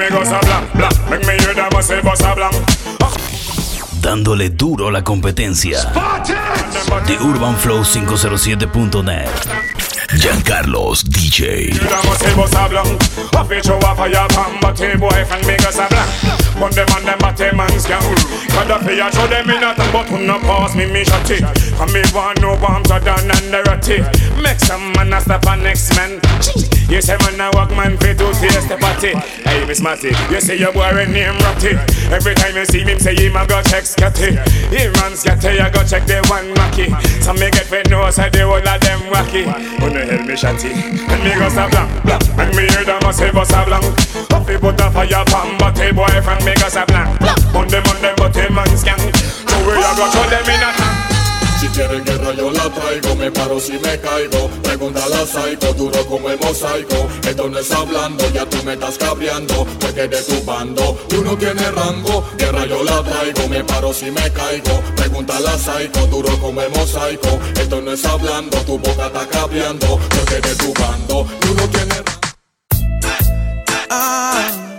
me 0.02 0.10
go 0.10 0.24
sa 0.24 0.40
blanc, 0.42 0.74
blanc 0.74 0.94
Make 1.10 1.26
me 1.28 1.34
hear 1.44 1.54
them 1.54 1.70
a 1.78 1.84
say 1.84 2.02
bust 2.02 2.24
a 2.24 2.34
blanc 2.36 2.56
Dándole 4.02 4.50
duro 4.50 4.88
a 4.88 4.92
la 4.92 5.04
competencia. 5.04 5.80
The 7.06 7.18
UrbanFlow507.net. 7.22 9.48
Jeancarlos 10.18 11.04
DJ. 11.04 11.72
You 11.72 11.78
them 11.78 12.10
a 12.10 12.16
say 12.18 12.34
bust 12.36 12.56
a 12.56 12.68
blanc 12.68 13.00
A 13.38 13.46
fit 13.46 13.64
show 13.64 13.78
off 13.78 14.00
a 14.00 14.10
your 14.10 14.28
combat 14.30 14.76
boy 15.00 15.24
From 15.26 15.46
me 15.46 15.56
go 15.58 15.70
sa 15.70 15.88
blanc 15.88 16.10
But 16.60 16.74
them 16.74 16.88
and 16.98 17.06
them 17.06 17.22
a 17.22 17.32
them 17.38 17.58
man 17.58 17.70
scam 17.78 18.02
Cause 18.02 18.68
the 18.68 18.80
fear 18.84 19.12
show 19.12 19.28
them 19.28 19.52
in 19.52 19.64
a 19.64 19.76
But 19.94 20.08
who 20.10 20.18
no 20.26 20.40
pass 20.40 20.74
me 20.76 20.86
me 20.92 21.04
shot 21.06 21.30
it. 21.30 21.44
And 21.44 21.92
me 21.94 22.02
want 22.12 22.42
no 22.42 22.56
warm 22.58 22.82
to 22.90 23.00
down 23.06 23.30
and 23.30 23.54
the 23.54 23.62
rotty 23.70 24.02
Make 24.42 24.60
some 24.60 24.94
man 24.94 25.14
a 25.14 25.22
step 25.22 25.46
on 25.46 25.62
next 25.62 25.96
man 25.96 26.20
You 26.92 27.02
say 27.02 27.16
man 27.24 27.40
a 27.40 27.48
walk 27.56 27.72
man 27.72 27.96
fit 28.04 28.20
to 28.20 28.28
taste 28.36 28.68
the 28.68 28.76
party. 28.76 29.16
Hey 29.48 29.64
Miss 29.64 29.80
Matty, 29.80 30.12
you 30.28 30.42
say 30.42 30.60
your 30.60 30.74
boy 30.74 30.92
name 31.08 31.40
Ratty. 31.40 31.80
Every 32.12 32.36
time 32.36 32.54
you 32.54 32.66
see 32.66 32.84
him 32.84 33.00
say 33.00 33.16
him 33.16 33.38
a 33.40 33.48
go 33.48 33.64
check 33.64 33.88
Scotty. 33.88 34.36
Him 34.76 34.92
man 35.00 35.16
Scotty 35.16 35.64
I 35.64 35.72
go 35.72 35.88
check 35.88 36.04
the 36.04 36.20
one 36.28 36.52
Mackie. 36.60 36.92
Some 37.24 37.40
me 37.40 37.48
get 37.48 37.64
fit 37.64 37.90
know 37.90 38.12
say 38.12 38.28
the 38.28 38.44
whole 38.44 38.60
of 38.60 38.80
them 38.84 39.00
wacky. 39.08 39.48
When 39.80 39.94
they 39.96 40.04
help 40.04 40.28
me 40.28 40.36
shanty, 40.36 40.76
and 40.76 41.24
me 41.24 41.32
go 41.40 41.48
stop 41.48 41.72
blank, 41.72 41.88
blank. 42.04 42.28
And 42.36 42.52
me 42.60 42.68
hear 42.68 42.84
them 42.84 43.08
a 43.08 43.14
say 43.16 43.32
bust 43.32 43.56
a 43.56 43.64
blank. 43.64 43.88
Coffee 44.28 44.60
put 44.60 44.76
a 44.84 44.92
fire 44.92 45.24
pan, 45.32 45.48
but 45.64 45.80
boy 45.96 46.12
from 46.20 46.44
me 46.44 46.52
go 46.60 46.68
stop 46.68 46.92
blank, 46.92 47.08
blank. 47.24 47.40
On 47.56 47.68
them 47.72 47.88
on 47.88 48.02
them 48.04 48.16
but 48.20 48.36
him 48.36 48.52
man 48.52 48.68
skank. 48.76 49.00
So 49.48 49.56
we 49.64 49.80
a 49.80 49.92
go 49.96 50.12
throw 50.12 50.28
them 50.28 50.44
in 50.44 50.60
a 50.60 50.70
tank. 50.76 51.11
Si 51.62 51.68
quieren 51.68 52.04
guerra 52.04 52.34
yo 52.34 52.50
la 52.50 52.68
traigo, 52.72 53.16
me 53.16 53.32
paro 53.32 53.60
si 53.60 53.74
me 53.74 54.00
caigo. 54.00 54.50
Pregunta 54.64 55.06
a 55.06 55.28
psycho, 55.28 55.72
duro 55.76 56.04
como 56.08 56.32
el 56.32 56.40
mosaico. 56.40 57.08
Esto 57.22 57.50
no 57.50 57.60
es 57.60 57.72
hablando, 57.72 58.28
ya 58.32 58.48
tú 58.48 58.64
me 58.64 58.74
estás 58.74 58.98
cabreando, 58.98 59.68
porque 59.80 60.08
de 60.08 60.24
tu 60.24 60.44
bando 60.44 60.98
tú 61.08 61.24
no 61.24 61.38
tienes 61.38 61.72
rango. 61.76 62.26
Guerra 62.36 62.66
yo 62.66 62.84
la 62.84 63.04
traigo, 63.04 63.48
me 63.48 63.64
paro 63.64 63.94
si 63.94 64.10
me 64.10 64.28
caigo. 64.34 64.82
Pregunta 64.96 65.38
a 65.38 65.56
psycho, 65.60 66.08
duro 66.08 66.36
como 66.40 66.64
el 66.64 66.72
mosaico. 66.72 67.40
Esto 67.54 67.80
no 67.80 67.92
es 67.92 68.04
hablando, 68.06 68.58
tu 68.62 68.80
boca 68.80 69.06
está 69.06 69.28
cabreando, 69.28 70.00
porque 70.10 70.42
de 70.42 70.56
tu 70.56 70.74
bando 70.74 71.28
tú 71.42 71.54
no 71.54 71.70
tienes 71.70 71.98
rango. 71.98 72.22
Ah. 73.92 74.71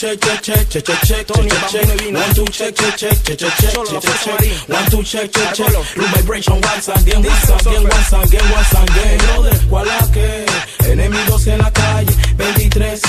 check, 0.00 0.18
check, 0.18 0.40
check, 0.40 0.68
check, 0.70 0.84
check, 0.84 1.00
check, 1.02 1.26
check, 1.26 1.68
check. 1.68 2.14
One 2.14 2.34
two 2.34 2.46
check, 2.46 2.74
check, 2.74 2.96
check, 2.96 3.22
check, 3.22 3.38
check, 3.38 3.52
check, 3.52 4.00
check, 4.00 4.18
check. 4.24 4.68
One 4.68 4.90
two 4.90 5.02
check, 5.02 5.30
check, 5.30 5.54
check. 5.54 5.96
Loop 5.96 6.08
vibration 6.16 6.58
once 6.62 6.88
again, 6.88 7.22
once 7.22 7.50
again, 7.50 7.82
once 7.84 8.12
again, 8.12 8.50
once 8.50 8.72
again. 8.72 9.18
Brother, 9.18 9.60
¿cuál 9.68 9.86
la 9.86 10.10
que? 10.10 10.46
Enemigos 10.88 11.46
en 11.48 11.58
la 11.58 11.70
calle, 11.70 12.12
23 12.38 13.02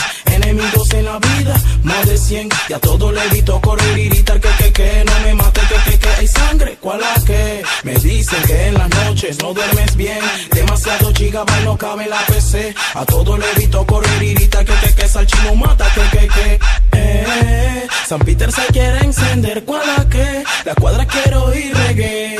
enemigos 0.44 0.94
en 0.94 1.06
la 1.06 1.20
vida 1.20 1.56
Más 1.84 2.08
de 2.08 2.18
100 2.18 2.50
y 2.70 2.74
a 2.74 2.80
todo 2.80 3.12
le 3.12 3.24
evito 3.26 3.60
correr 3.62 3.98
y 3.98 4.10
que 4.10 4.24
que 4.24 4.74
que 4.74 5.04
No 5.06 5.20
me 5.24 5.36
mate 5.36 5.62
que 5.62 5.92
que 5.92 6.00
que 6.00 6.08
hay 6.08 6.28
sangre. 6.28 6.78
¿Cuál 6.80 7.02
la 7.02 7.14
que? 7.26 7.64
Me 7.84 7.94
dicen 7.96 8.42
que 8.44 8.68
en 8.68 8.74
las 8.76 8.90
noches 8.90 9.38
no 9.42 9.54
duermes 9.54 9.96
bien. 9.96 10.20
Demasiado 10.52 11.14
gigabyte 11.14 11.64
no 11.64 11.78
cabe 11.78 12.04
en 12.04 12.10
la 12.10 12.20
PC 12.28 12.74
A 12.96 13.06
todo 13.06 13.38
le 13.38 13.46
evito 13.52 13.86
correr 13.86 14.24
y 14.24 14.36
que 14.36 14.66
que 14.66 14.96
que 14.96 15.08
Salchino 15.08 15.56
mata 15.56 15.86
que 15.94 16.18
que 16.18 16.28
que. 16.28 16.60
Eh, 16.94 17.88
San 18.08 18.20
Peter 18.20 18.52
se 18.52 18.66
quiere 18.74 19.00
encender 19.06 19.64
¿Cuál 19.64 19.86
la 19.98 20.08
que? 20.10 20.44
La 20.66 20.76
cuadra 20.76 21.06
quiero 21.06 21.54
ir 21.56 21.76
reggae 21.76 22.38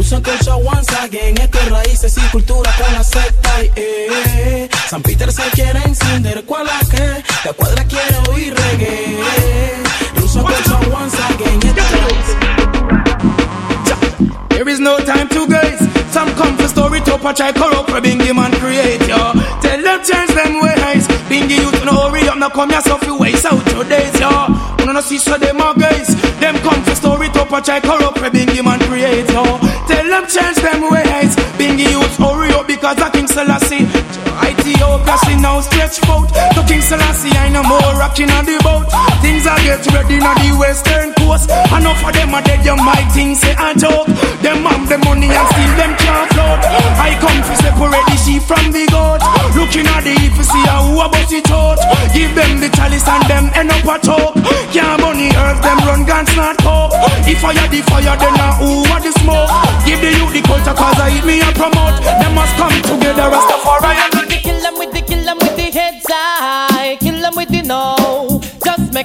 Lusan 0.00 0.22
con 0.22 0.66
once 0.66 0.96
again 1.02 1.36
Esto 1.36 1.58
es 1.58 1.70
raíces 1.70 2.16
y 2.16 2.20
cultura 2.30 2.74
con 2.78 2.90
la 2.94 3.04
secta 3.04 3.62
y, 3.62 3.70
eh, 3.76 4.68
San 4.88 5.02
Peter 5.02 5.30
se 5.30 5.42
quiere 5.50 5.78
encender 5.84 6.42
¿Cuál 6.46 6.64
la 6.64 6.78
que? 6.90 7.22
La 7.44 7.52
cuadra 7.52 7.84
quiero 7.84 8.38
ir 8.38 8.54
reggae 8.54 9.18
Lusan 10.18 10.42
con 10.42 10.92
once 10.94 11.18
again 11.34 11.60
Esto 11.62 11.82
es 11.82 11.92
raíces 11.92 12.36
There 14.48 14.72
is 14.72 14.80
no 14.80 14.96
time 14.98 15.28
to 15.28 15.46
gaze. 15.46 15.86
Some 16.12 16.34
come 16.34 16.56
for 16.56 16.68
story 16.68 17.00
to 17.02 17.18
patch 17.18 17.42
I 17.42 17.52
corrupt 17.52 17.90
for 17.90 18.00
Bingy 18.00 18.34
man 18.34 18.52
create 18.52 19.06
yo. 19.06 19.32
Tell 19.60 19.82
them 19.82 20.00
change 20.02 20.32
them 20.34 20.60
ways. 20.60 21.08
Bingy 21.28 21.56
you 21.60 21.70
to 21.70 21.84
no 21.84 21.92
hurry 22.08 22.26
up, 22.28 22.38
no 22.38 22.48
come 22.50 22.70
yourself 22.70 23.02
you 23.04 23.18
waste 23.18 23.46
out 23.46 23.66
your 23.72 23.84
days 23.84 24.18
yo. 24.20 24.28
Wanna 24.84 25.02
see 25.02 25.18
so 25.18 25.38
them 25.38 25.60
a 25.60 25.74
gaze. 25.78 26.14
Them 26.40 26.56
come 26.60 26.89
up 27.52 27.64
try 27.64 27.80
corrupt 27.80 28.20
we 28.20 28.28
Bingy 28.28 28.62
man 28.64 28.78
creator. 28.86 29.42
Tell 29.90 30.06
them 30.06 30.24
change 30.26 30.56
them 30.62 30.82
ways. 30.90 31.34
Bingy 31.58 31.90
youth 31.90 32.16
hurry 32.16 32.50
up 32.52 32.66
because 32.66 32.98
I 32.98 33.10
think 33.10 33.28
Selassie. 33.28 33.86
I 34.38 34.54
see 35.18 35.36
now 35.36 35.60
stretch 35.60 35.98
out. 36.06 36.28
To 36.54 36.60
King 36.66 36.82
Selassie 36.82 37.32
I 37.34 37.48
no 37.48 37.62
more 37.62 37.92
rocking 37.98 38.30
on 38.30 38.44
the 38.44 38.58
boat. 38.62 38.86
Things 39.22 39.46
are 39.46 39.58
get 39.64 39.82
ready 39.90 40.20
on 40.22 40.36
the 40.38 40.50
western 40.58 41.14
coast. 41.18 41.50
Enough 41.50 42.02
of 42.04 42.12
them 42.12 42.34
are 42.34 42.42
dead, 42.42 42.64
you 42.64 42.76
might 42.76 43.08
think 43.10 43.38
say 43.38 43.54
a 43.58 43.74
joke. 43.74 44.06
Them 44.44 44.62
have 44.66 44.86
the 44.88 44.98
money 45.02 45.30
and 45.30 45.46
still 45.50 45.72
them 45.80 45.92
can't 45.98 46.28
float. 46.34 46.60
I 47.00 47.16
come 47.18 47.40
to 47.42 47.54
separate 47.58 48.06
the 48.12 48.16
sheep 48.20 48.42
from 48.44 48.70
the 48.70 48.84
goat. 48.92 49.22
Looking 49.56 49.86
at 49.90 50.04
the 50.04 50.14
heap 50.20 50.34
to 50.38 50.44
see 50.44 50.64
how 50.68 50.86
who 50.86 51.00
about 51.00 51.32
it 51.32 51.50
out. 51.50 51.80
Give 52.12 52.32
them 52.34 52.60
the 52.60 52.68
chalice 52.70 53.06
and 53.08 53.24
them 53.26 53.44
end 53.54 53.72
up 53.72 53.86
a 53.88 53.96
choke. 53.98 54.36
Can't 54.70 55.00
bunny 55.00 55.32
earth, 55.34 55.60
them 55.62 55.78
run 55.88 56.04
guns 56.04 56.30
not 56.36 56.58
coke. 56.62 56.94
If 57.26 57.42
I 57.44 57.54
had 57.54 57.70
the 57.70 57.82
fire, 57.88 58.16
then 58.18 58.34
now 58.34 58.58
who 58.60 58.86
are 58.92 59.02
the 59.02 59.12
smoke? 59.18 59.50
Give 59.86 60.00
the 60.00 60.10
youth 60.14 60.34
the 60.34 60.42
culture 60.42 60.74
cause 60.74 60.98
I 60.98 61.14
eat 61.14 61.24
me 61.24 61.40
and 61.40 61.54
promote. 61.56 61.98
Them 62.02 62.34
must 62.34 62.54
come 62.56 62.74
together, 62.82 63.30
Rastafari 63.30 63.69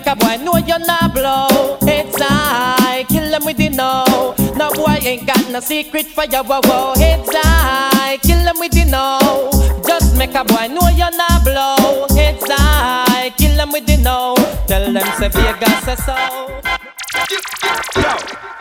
make 0.05 0.13
a 0.13 0.15
boy 0.15 0.43
know 0.43 0.57
you're 0.57 0.79
not 0.79 1.13
blow. 1.13 1.77
Heads 1.81 2.15
high. 2.17 3.05
Kill 3.07 3.29
them 3.29 3.45
with 3.45 3.57
the 3.57 3.69
no. 3.69 4.35
No 4.55 4.71
boy 4.71 4.97
ain't 5.01 5.25
got 5.25 5.49
no 5.49 5.59
secret 5.59 6.07
for 6.07 6.25
wow 6.25 6.43
wow. 6.43 6.93
Heads 6.95 7.29
high. 7.31 8.17
Kill 8.17 8.43
them 8.43 8.59
with 8.59 8.71
the 8.71 8.85
no. 8.85 9.49
Just 9.87 10.15
make 10.17 10.35
a 10.35 10.43
boy 10.43 10.67
know 10.67 10.89
you're 10.89 11.15
not 11.15 11.43
blow. 11.43 12.05
It's 12.11 12.43
high. 12.47 13.31
Kill 13.37 13.55
them 13.57 13.71
with 13.71 13.85
the 13.85 13.97
no. 13.97 14.35
Tell 14.67 14.91
them 14.91 15.07
say 15.17 15.29
Vegas 15.29 15.83
say 15.83 15.95
so. 15.95 16.84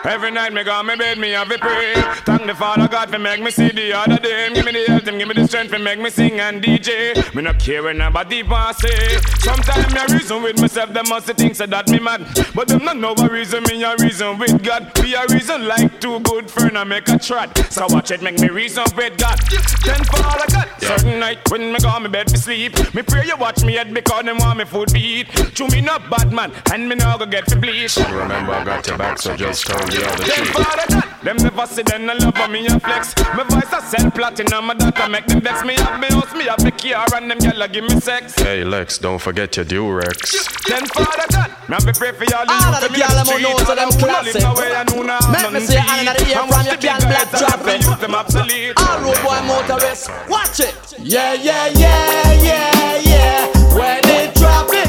Every 0.04 0.30
night 0.30 0.52
me 0.52 0.62
go 0.64 0.82
me 0.82 0.96
bed, 0.96 1.18
me 1.18 1.30
have 1.30 1.50
a 1.50 1.56
pray. 1.56 1.94
Thank 2.26 2.46
the 2.46 2.54
Father 2.54 2.88
God 2.88 3.08
for 3.08 3.18
make 3.18 3.40
me 3.40 3.50
see 3.50 3.70
the 3.70 3.94
other 3.94 4.18
day. 4.18 4.52
Give 4.52 4.66
me 4.66 4.72
the 4.72 4.84
health, 4.86 5.08
him 5.08 5.16
give 5.16 5.28
me 5.28 5.34
the 5.34 5.48
strength 5.48 5.70
for 5.70 5.78
make 5.78 5.98
me 5.98 6.10
sing 6.10 6.40
and 6.40 6.62
DJ. 6.62 7.34
Me 7.34 7.42
not 7.42 7.58
care 7.58 7.82
when 7.82 7.96
nobody 7.96 8.42
want 8.42 8.76
say. 8.76 9.16
Sometimes 9.38 9.94
me 9.94 10.14
reason 10.14 10.42
with 10.42 10.60
myself, 10.60 10.92
them 10.92 11.08
must 11.08 11.26
think 11.28 11.56
say 11.56 11.64
that 11.64 11.88
me 11.88 12.00
mad. 12.00 12.20
But 12.54 12.68
them 12.68 12.84
not 12.84 12.98
know 12.98 13.14
a 13.16 13.28
reason, 13.30 13.64
me 13.64 13.82
a 13.82 13.96
reason 13.96 14.38
with 14.38 14.62
God. 14.62 14.92
Be 15.00 15.14
a 15.14 15.24
reason 15.30 15.66
like 15.66 15.98
two 16.02 16.20
good 16.20 16.50
friend 16.50 16.76
I 16.76 16.84
make 16.84 17.08
a 17.08 17.18
trot. 17.18 17.56
So 17.72 17.86
watch 17.88 18.10
it, 18.10 18.20
make 18.20 18.38
me 18.38 18.50
reason 18.50 18.84
with 18.94 19.16
God. 19.16 19.40
Then 19.84 20.04
Father 20.04 20.46
God, 20.52 20.68
certain 20.80 21.18
night 21.18 21.50
when 21.50 21.72
me 21.72 21.78
go 21.78 21.98
me 21.98 22.08
bed 22.10 22.28
to 22.28 22.36
sleep. 22.36 22.76
Me 22.94 23.00
pray 23.00 23.26
you 23.26 23.38
watch 23.38 23.64
me 23.64 23.72
head 23.74 23.92
because 23.94 24.24
them 24.24 24.36
want 24.36 24.58
me 24.58 24.66
food 24.66 24.88
to 24.88 24.98
eat. 24.98 25.28
Chew 25.54 25.66
me 25.68 25.80
not 25.80 26.10
bad 26.10 26.30
man, 26.30 26.52
and 26.74 26.86
me 26.86 26.94
now 26.94 27.16
go 27.16 27.24
get 27.24 27.46
to 27.48 27.56
bleach. 27.56 27.96
Remember, 27.96 28.53
I 28.54 28.64
got 28.64 28.86
your 28.86 28.96
back, 28.98 29.18
so 29.18 29.36
just 29.36 29.66
tell 29.66 29.76
me 29.88 29.96
all 30.04 30.16
the 30.16 30.24
Them 30.24 30.44
truth. 30.46 31.22
them 31.22 31.36
never 31.38 31.66
see 31.66 31.82
them 31.82 32.06
no 32.06 32.14
love 32.14 32.50
me 32.50 32.66
a 32.66 32.78
flex. 32.78 33.14
My 33.34 33.42
voice 33.44 33.72
a 33.72 33.82
sell 33.82 34.10
platinum, 34.10 34.66
my 34.66 34.74
data 34.74 35.08
make 35.08 35.26
them 35.26 35.40
vex. 35.40 35.64
Me 35.64 35.74
have 35.74 35.98
me 36.00 36.06
house, 36.08 36.32
me 36.34 36.44
have 36.44 36.62
me 36.62 36.70
car, 36.70 37.06
and 37.16 37.30
them 37.30 37.38
gyal 37.38 37.72
give 37.72 37.84
me 37.84 37.98
sex. 38.00 38.34
Hey 38.38 38.62
Lex, 38.64 38.98
don't 38.98 39.18
forget 39.18 39.56
your 39.56 39.64
Durex. 39.66 40.16
Then 40.68 40.86
father 40.86 41.26
God, 41.32 41.50
me 41.68 41.74
have 41.74 41.86
me 41.86 41.92
pray 41.92 42.12
for 42.12 42.24
y'all. 42.24 42.46
All 42.48 42.74
of 42.74 42.80
the 42.80 42.88
gyal 42.88 43.26
them 43.26 43.42
know 43.42 43.58
so 43.58 43.74
them 43.74 43.90
classic. 43.98 44.42
Make 45.32 45.52
me 45.52 45.60
say 45.66 45.76
hand 45.76 46.06
in 46.06 46.14
the 46.14 46.30
ear 46.30 46.46
from 46.46 46.64
your 46.66 46.76
can 46.76 47.00
black 47.10 47.30
traffic. 47.30 47.80
Them 48.00 48.14
obsolete. 48.14 48.72
All 48.78 49.00
road 49.02 49.18
boy 49.24 49.40
motorists, 49.46 50.08
watch 50.28 50.60
it. 50.60 50.74
Yeah, 50.98 51.34
yeah, 51.34 51.66
yeah, 51.74 52.32
yeah, 52.42 52.96
yeah. 53.02 53.74
When 53.74 54.00
they 54.02 54.30
drop 54.36 54.68
it, 54.70 54.83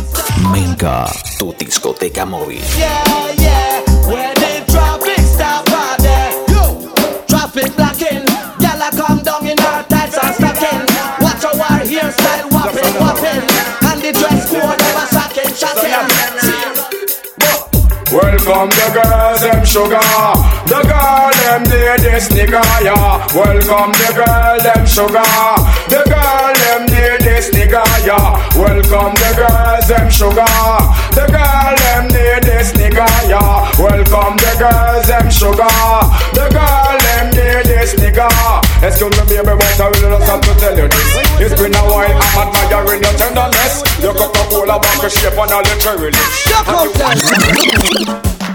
Menca, 0.76 1.08
tu 1.40 1.54
discoteca 1.58 2.26
móvil. 2.26 2.60
yeah, 2.78 3.32
yeah. 3.40 3.82
When 4.12 4.34
they 4.36 4.60
drop 4.68 5.00
it, 5.08 5.22
stop 5.24 5.70
out 5.72 5.98
there. 6.00 6.32
Yo, 6.52 6.92
traffic 7.28 7.74
blocking. 7.78 8.26
Gyal 8.60 8.84
a 8.84 8.90
come 8.92 9.24
down 9.24 9.48
in 9.48 9.58
her 9.58 9.84
tights 9.88 10.18
and 10.20 10.36
stocking. 10.36 10.84
Watch 11.24 11.46
our 11.46 11.80
hairstyle 11.80 12.52
whopping, 12.52 12.94
whopping. 13.00 13.44
And 13.88 14.02
the 14.04 14.12
dress 14.20 14.52
code 14.52 14.78
never 14.84 15.08
shocking, 15.16 15.54
shocking. 15.56 16.45
Welcome 18.16 18.70
the 18.70 18.88
girls, 18.96 19.42
them 19.42 19.66
sugar. 19.66 20.00
The 20.72 20.80
girl, 20.88 21.32
them 21.36 21.64
ladies, 21.68 22.30
nigga, 22.30 22.64
yeah. 22.80 23.28
Welcome 23.36 23.92
the 23.92 24.10
girl, 24.16 24.56
them 24.64 24.86
sugar. 24.88 25.20
The 25.92 26.00
girl, 26.08 26.54
them 26.56 26.86
ladies, 26.96 27.52
nigga, 27.52 27.84
yeah. 28.08 28.40
Welcome 28.56 29.16
the 29.20 29.32
girls, 29.36 29.88
them 29.90 30.10
sugar. 30.10 30.48
The 31.12 31.28
girl, 31.28 31.76
them 31.76 32.08
ladies, 32.08 32.72
nigga, 32.80 33.06
yeah. 33.28 33.70
Welcome 33.78 34.38
the 34.38 34.54
girls, 34.64 35.08
them 35.08 35.30
sugar. 35.30 35.68
The 36.32 36.48
girl, 36.56 36.98
them 37.04 37.32
ladies, 37.36 37.96
nigga. 38.00 38.65
Excuse 38.86 39.18
me, 39.18 39.26
baby, 39.26 39.50
but 39.50 39.82
I 39.82 39.90
really 39.90 40.14
just 40.14 40.30
have 40.30 40.42
to 40.42 40.54
tell 40.62 40.78
you 40.78 40.88
this. 40.88 41.10
It's 41.42 41.60
been 41.60 41.74
a 41.74 41.82
while, 41.90 42.06
I'm 42.38 42.54
admiring 42.54 43.02
your 43.02 43.18
tenderness. 43.18 43.82
Your 43.98 44.14
Coca-Cola 44.14 44.78
vodka 44.78 45.10
shape 45.10 45.34
and 45.34 45.52
all 45.52 45.64
the 45.66 45.74
cherry 45.82 46.14
lips. 46.14 46.46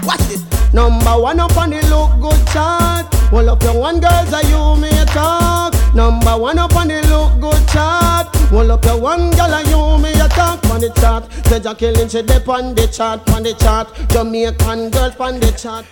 Watch 0.07 0.23
this. 0.31 0.41
Number 0.73 1.19
one 1.19 1.41
up 1.41 1.57
on 1.57 1.71
the 1.71 1.81
look 1.91 2.15
good 2.21 2.47
chart. 2.47 3.11
All 3.33 3.49
of 3.49 3.61
your 3.61 3.77
one 3.77 3.99
girls 3.99 4.31
are 4.31 4.43
you 4.47 4.79
may 4.79 5.03
talk. 5.11 5.75
Number 5.93 6.37
one 6.37 6.59
up 6.59 6.77
on 6.77 6.87
the 6.87 7.01
look 7.11 7.41
good 7.41 7.67
chart. 7.67 8.33
Hold 8.51 8.71
up 8.71 8.85
your 8.85 9.01
one 9.01 9.31
girl 9.31 9.53
and 9.53 9.67
you 9.67 10.23
a 10.23 10.29
talk 10.29 10.63
on 10.71 10.79
the 10.79 10.91
chart. 11.01 11.29
Say 11.47 11.59
Jacqueline 11.59 12.07
she 12.07 12.21
dip 12.21 12.47
on 12.47 12.73
the 12.73 12.87
chart, 12.87 13.29
on 13.31 13.43
the 13.43 13.53
chart. 13.55 13.93
Jamaican 14.07 14.91
girls 14.91 15.17
on 15.19 15.41
the 15.41 15.51
chart. 15.51 15.85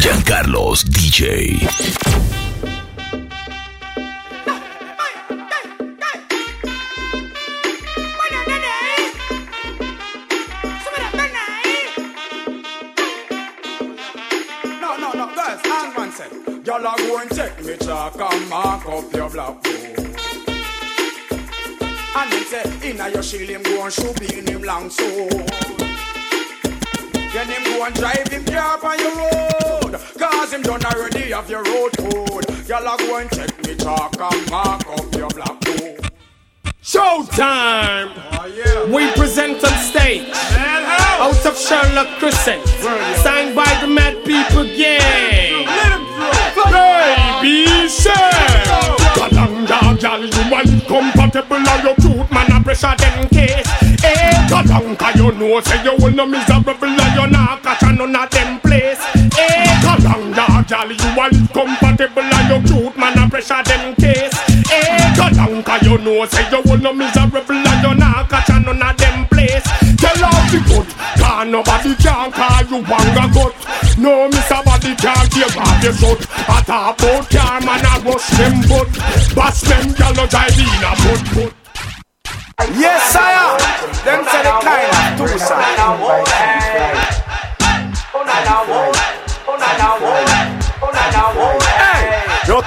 Jeancarlos 0.00 0.84
DJ. 0.84 1.60
Y'all 16.64 16.86
are 16.86 16.96
go 16.96 17.18
and 17.18 17.34
check 17.34 17.62
me 17.64 17.76
chalk 17.78 18.20
and 18.20 18.48
mark 18.48 18.86
up 18.86 19.12
your 19.12 19.28
black 19.28 19.62
book. 19.62 19.74
And 22.16 22.32
him 22.32 22.44
say, 22.44 22.90
inna 22.90 23.10
your 23.10 23.22
him 23.22 23.62
go 23.64 23.84
and 23.84 23.92
shoot 23.92 24.20
in 24.32 24.46
him 24.46 24.62
long 24.62 24.88
so. 24.88 25.79
Then 27.32 27.46
him 27.48 27.62
go 27.62 27.84
and 27.84 27.94
drive 27.94 28.26
him 28.26 28.44
car 28.44 28.84
on 28.84 28.98
your 28.98 29.16
road. 29.16 30.00
Cause 30.18 30.52
him 30.52 30.62
done 30.62 30.84
already 30.84 31.30
have 31.30 31.48
your 31.48 31.62
road 31.62 31.96
code. 31.96 32.68
Y'all 32.68 32.88
are 32.88 32.98
go 32.98 33.18
and 33.18 33.30
check 33.30 33.56
me 33.64 33.76
chalk 33.76 34.18
and 34.20 34.50
mark 34.50 34.84
up 34.88 35.14
your 35.14 35.28
black 35.28 35.60
book. 35.60 36.10
Showtime! 36.82 38.10
Oh, 38.32 38.90
we 38.92 39.08
present 39.12 39.62
on 39.62 39.78
stage 39.78 40.28
out 40.34 41.46
of 41.46 41.56
Sherlock 41.56 42.18
Crescent, 42.18 42.66
signed 43.22 43.54
by 43.54 43.78
the 43.80 43.86
Mad 43.86 44.24
People 44.24 44.64
Gang. 44.64 45.66
Baby, 46.72 47.88
say, 47.88 48.10
Kalanga, 49.14 50.00
gal, 50.00 50.24
you 50.24 50.50
man 50.50 50.80
compatible 50.88 51.56
and 51.58 51.84
your 51.84 51.94
cute 51.94 52.30
man 52.32 52.50
a 52.50 52.64
pressure 52.64 52.96
them 52.96 53.28
case. 53.28 53.79
Eh, 54.02 54.48
Kalanga, 54.48 55.14
you 55.16 55.32
know 55.32 55.60
say 55.60 55.82
you 55.84 55.94
will 55.98 56.12
no 56.12 56.26
miserable 56.26 56.84
and 56.88 57.14
you 57.14 57.26
not 57.30 57.62
catch 57.62 57.82
a 57.82 57.92
none 57.92 58.16
of 58.16 58.30
them 58.30 58.60
place. 58.60 59.00
Eh, 59.38 59.80
Kalanga, 59.84 60.66
gal, 60.68 60.90
you 60.90 61.20
are 61.20 61.30
compatible 61.52 62.22
and 62.22 62.48
your 62.48 62.62
cute 62.64 62.96
man 62.96 63.18
a 63.18 63.28
pressure 63.28 63.62
them 63.64 63.94
case. 63.96 64.32
Eh, 64.72 65.14
Kalanga, 65.14 65.82
you 65.82 65.98
know 65.98 66.24
say 66.26 66.48
you 66.50 66.62
will 66.64 66.78
no 66.78 66.92
miserable 66.92 67.42
and 67.50 67.82
you 67.84 67.94
not 67.94 68.28
catch 68.28 68.48
a 68.48 68.60
none 68.60 68.82
of 68.82 68.96
them 68.96 69.26
place. 69.26 69.64
Tell 70.00 70.24
off 70.24 70.50
the 70.50 70.60
good, 70.64 70.88
cause 71.20 71.46
nobody 71.46 71.94
can 71.96 72.32
call 72.32 72.62
you 72.64 72.82
wanga 72.84 73.26
gut. 73.34 73.54
No, 73.98 74.30
Mr. 74.30 74.64
Body 74.64 74.94
can't 74.96 75.30
give 75.30 75.56
off 75.58 75.82
your 75.84 75.92
shot. 75.92 76.26
I 76.48 76.62
talk 76.62 76.98
about 77.00 77.28
car 77.30 77.60
man 77.60 77.84
a 77.84 78.00
rush 78.08 78.30
them 78.38 78.62
foot. 78.62 78.88
Bash 79.36 79.60
them 79.60 79.92
no 80.16 80.26
drive 80.26 80.58
in 80.58 80.84
a 80.84 80.96
foot 80.96 81.28
foot. 81.28 81.59
Yes, 82.68 83.12
sire. 83.12 83.56
Them 84.04 84.24
say 84.28 84.42
the 84.44 84.52
kind 84.60 84.84
of 84.92 85.16
two 85.16 85.38
Hey, 86.28 86.69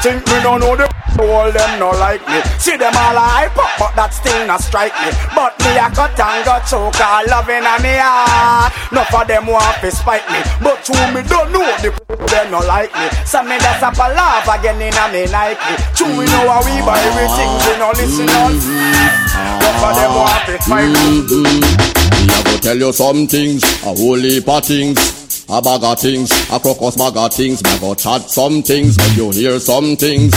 think 0.03 0.27
me 0.27 0.43
no 0.43 0.59
know 0.59 0.75
the 0.75 0.83
all 1.23 1.47
them 1.47 1.79
no 1.79 1.95
like 1.95 2.19
me? 2.27 2.43
See 2.59 2.75
them 2.75 2.91
all 2.91 3.15
hype 3.15 3.55
but 3.55 3.95
that 3.95 4.11
still 4.11 4.35
not 4.43 4.59
strike 4.59 4.91
me. 4.99 5.15
But 5.31 5.55
me 5.63 5.79
I 5.79 5.87
got 5.95 6.11
and 6.19 6.43
got 6.43 6.67
choke 6.67 6.99
all 6.99 7.23
loving 7.31 7.63
a 7.63 7.75
me 7.79 7.95
heart. 7.95 8.75
Enough 8.91 9.15
of 9.15 9.23
them 9.31 9.47
want 9.47 9.79
to 9.79 9.89
spite 9.95 10.27
me, 10.27 10.43
but 10.59 10.83
to 10.83 10.93
me 11.15 11.23
don't 11.23 11.55
know 11.55 11.63
the 11.79 11.95
them 12.27 12.51
no 12.51 12.59
like 12.67 12.91
me. 12.99 13.07
So 13.23 13.39
me 13.47 13.55
that's 13.63 13.79
up 13.79 13.95
a 13.95 14.11
laugh 14.11 14.43
again 14.51 14.83
in 14.83 14.91
a 14.91 15.05
me 15.07 15.23
Nike. 15.31 15.71
To 15.71 16.05
me 16.11 16.27
know 16.27 16.51
how 16.51 16.59
we 16.67 16.75
buy 16.83 16.99
everything, 16.99 17.51
we 17.63 17.71
no 17.79 17.95
listen 17.95 18.27
on. 18.43 18.51
Enough 18.59 19.87
of 19.87 19.93
them 19.95 20.11
want 20.19 20.43
to 20.51 20.55
fight 20.67 20.91
me. 20.91 21.23
Mm-hmm. 21.31 22.27
Me 22.27 22.33
a 22.35 22.39
go 22.43 22.53
tell 22.59 22.75
you 22.77 22.91
some 22.91 23.23
things, 23.31 23.63
a 23.87 23.95
whole 23.95 24.19
heap 24.19 24.51
of 24.51 24.67
things. 24.67 25.22
A 25.49 25.61
bag 25.61 25.83
of 25.83 25.99
things, 25.99 26.31
a 26.51 26.59
crocus 26.59 26.95
bag 26.95 27.17
of 27.17 27.33
things. 27.33 27.63
Me 27.63 27.79
go 27.79 27.93
chat 27.93 28.21
some 28.29 28.63
things, 28.63 28.97
when 28.97 29.15
you 29.15 29.31
hear 29.31 29.59
some 29.59 29.95
things. 29.95 30.33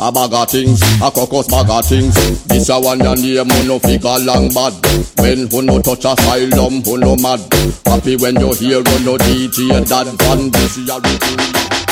A 0.00 0.10
bag 0.10 0.32
of 0.32 0.50
things, 0.50 0.82
a 1.00 1.10
crocus 1.10 1.46
bag 1.46 1.70
of 1.70 1.86
things. 1.86 2.14
This 2.44 2.68
a 2.68 2.80
one 2.80 2.98
your 3.00 3.16
name, 3.16 3.48
who 3.48 3.68
no 3.68 3.78
figure 3.78 4.18
long 4.18 4.48
bad. 4.48 4.74
When 5.18 5.46
who 5.48 5.62
no 5.62 5.80
touch 5.80 6.04
asylum, 6.04 6.82
who 6.82 6.98
no 6.98 7.16
mad. 7.16 7.40
Happy 7.86 8.16
when 8.16 8.38
you 8.40 8.52
hear 8.54 8.82
who 8.82 9.04
no 9.04 9.16
DJ 9.16 9.86
that 9.88 10.06
van. 10.18 10.50
This 10.50 11.87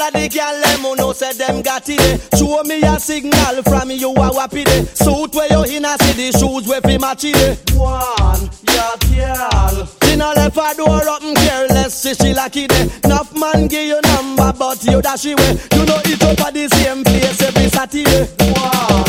All 0.00 0.06
of 0.06 0.14
the 0.14 0.28
gyal 0.30 0.62
them 0.62 0.80
who 0.80 0.96
know 0.96 1.12
say 1.12 1.34
them 1.34 1.60
got 1.60 1.86
it. 1.86 2.20
Show 2.38 2.62
me 2.64 2.80
a 2.80 2.98
signal 2.98 3.62
from 3.62 3.90
you 3.90 4.10
a 4.12 4.30
wappy 4.32 4.64
de 4.64 4.86
Suit 4.96 5.34
where 5.34 5.46
you 5.52 5.76
in 5.76 5.84
a 5.84 5.92
see 6.00 6.16
the 6.16 6.38
shoes 6.38 6.66
where 6.66 6.80
fi 6.80 6.96
match 6.96 7.24
it. 7.24 7.60
One, 7.76 8.48
yeah 8.64 8.96
gyal 8.96 9.84
She 10.04 10.16
no 10.16 10.32
left 10.32 10.56
her 10.56 10.72
door 10.72 11.04
open 11.04 11.34
careless 11.34 11.92
see 11.92 12.14
she 12.14 12.32
lucky 12.32 12.66
de 12.66 12.88
Enough 13.04 13.36
man 13.36 13.66
give 13.66 13.84
you 13.84 14.00
number 14.00 14.50
but 14.58 14.82
you 14.84 15.02
dash 15.02 15.26
away 15.26 15.60
You 15.76 15.84
know 15.84 16.00
it 16.06 16.22
up 16.24 16.40
at 16.48 16.54
the 16.54 16.68
same 16.72 17.04
place 17.04 17.42
every 17.42 17.68
Saturday. 17.68 18.24
One 18.56 19.04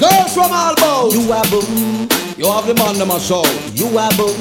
Girls 0.00 0.32
from 0.32 0.48
Albo 0.48 1.12
You 1.12 1.28
a 1.28 1.44
boom 1.52 2.08
You 2.38 2.50
have 2.50 2.66
the 2.66 2.72
man 2.72 2.96
them 2.96 3.10
a 3.10 3.20
show. 3.20 3.44
You 3.76 3.92
a 3.98 4.08
boom 4.16 4.40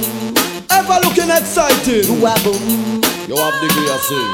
Ever 0.71 0.99
looking 1.03 1.31
excited. 1.35 2.05
You 2.07 2.25
a 2.25 2.33
boom 2.45 3.16
You 3.27 3.35
have 3.35 3.59
the 3.59 3.67
gear 3.75 3.99
sing 4.07 4.31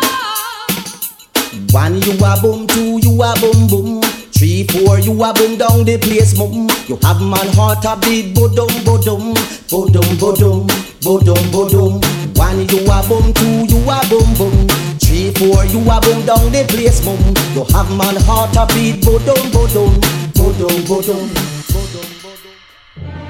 One 1.73 1.97
you 2.05 2.13
a 2.21 2.37
boom, 2.39 2.67
two 2.67 2.99
you 3.01 3.23
a 3.23 3.33
boom 3.41 3.65
boom. 3.65 4.01
Three, 4.29 4.67
four 4.69 4.99
you 4.99 5.17
a 5.17 5.33
boom 5.33 5.57
down 5.57 5.83
the 5.83 5.97
place 5.97 6.37
mum. 6.37 6.69
You 6.85 6.99
have 7.01 7.19
man 7.19 7.49
heart 7.57 7.85
a 7.85 7.97
beat 8.05 8.35
bodum 8.35 8.69
bodum, 8.85 9.33
bodum 9.73 10.05
bodum, 10.21 10.69
bodum 11.01 11.41
bodum. 11.49 12.05
One 12.37 12.69
you 12.69 12.85
a 12.85 13.01
boom, 13.09 13.33
two 13.33 13.65
you 13.65 13.81
a 13.89 13.97
boom 14.13 14.29
boom. 14.37 14.67
Three, 15.01 15.33
four 15.41 15.65
you 15.65 15.81
a 15.89 15.97
boom 15.97 16.21
down 16.29 16.51
the 16.53 16.63
place 16.69 17.01
mum. 17.03 17.17
You 17.57 17.65
have 17.73 17.89
man 17.97 18.21
heart 18.29 18.53
a 18.53 18.69
beat 18.75 19.01
bodum 19.01 19.41
bodum, 19.49 19.97
bodum 20.37 20.85
bodum. 20.85 21.33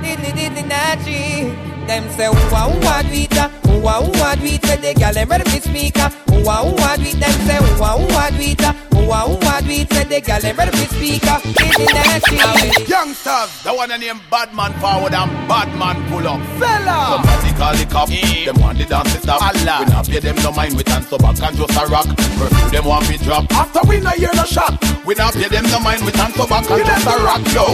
Diddy 0.01 0.31
diddy 0.35 0.63
natty. 0.67 1.55
Them 1.87 2.09
say 2.11 2.27
who 2.27 2.33
a 2.33 2.61
who 2.69 2.79
a 2.79 3.03
do 3.03 3.21
it 3.21 3.37
a 3.37 3.47
Who 3.67 3.87
a 3.87 3.93
who 4.01 4.11
a 4.11 4.35
do 4.35 4.45
it 4.45 4.65
Say 4.65 4.77
the 4.77 4.93
gyal 4.99 5.13
them 5.13 5.29
ready 5.29 5.43
to 5.43 5.61
speak 5.61 5.97
a 5.97 6.09
Who 6.31 6.39
a 6.49 6.55
who 6.63 6.73
a 6.73 6.97
do 6.97 7.03
it 7.03 7.19
Them 7.19 7.35
say 7.45 7.57
who 7.57 7.83
a 7.83 7.89
who 7.97 8.07
a 8.07 8.31
do 8.31 8.43
it 8.43 8.61
a 8.61 8.71
Who 8.95 9.11
a 9.11 9.19
who 9.27 9.35
a 9.35 9.61
do 9.61 9.71
it 9.81 9.93
Say 9.93 10.03
the 10.05 10.21
gyal 10.21 10.41
them 10.41 10.55
ready 10.55 10.71
to 10.71 10.85
speak 10.93 11.23
a 11.25 11.53
Diddy 11.73 11.85
natty. 11.93 12.83
Youngsters, 12.89 13.63
the 13.63 13.73
one 13.73 13.89
name 13.89 14.19
Badman 14.29 14.73
forward 14.79 15.13
and 15.13 15.31
Badman 15.47 15.97
pull 16.09 16.27
up. 16.27 16.39
Fella! 16.59 17.23
Somebody 17.23 17.51
call 17.57 17.75
the 17.75 17.85
cop. 17.85 18.09
Them 18.09 18.61
want 18.61 18.77
the 18.77 18.85
dance 18.85 19.13
to 19.13 19.19
stop. 19.21 19.41
Allah. 19.41 19.85
We 19.85 19.91
not 19.91 20.07
pay 20.07 20.19
them 20.19 20.35
no 20.37 20.51
mind. 20.51 20.75
We 20.77 20.83
dance 20.83 21.07
so 21.07 21.17
back 21.17 21.41
and 21.41 21.57
just 21.57 21.77
a 21.77 21.85
rock. 21.87 22.05
Curfew 22.05 22.69
them 22.69 22.85
want 22.85 23.09
me 23.09 23.17
drop. 23.17 23.51
After 23.51 23.81
we 23.87 23.99
not 23.99 24.15
hear 24.15 24.31
the 24.33 24.45
shot. 24.45 24.77
We 25.05 25.15
not 25.15 25.33
pay 25.33 25.47
them 25.47 25.65
no 25.65 25.79
mind. 25.79 26.05
We 26.05 26.11
dance 26.11 26.35
so 26.35 26.47
back 26.47 26.69
and 26.69 26.85
just 26.85 27.07
a 27.07 27.15
rock. 27.23 27.41
Yo, 27.53 27.65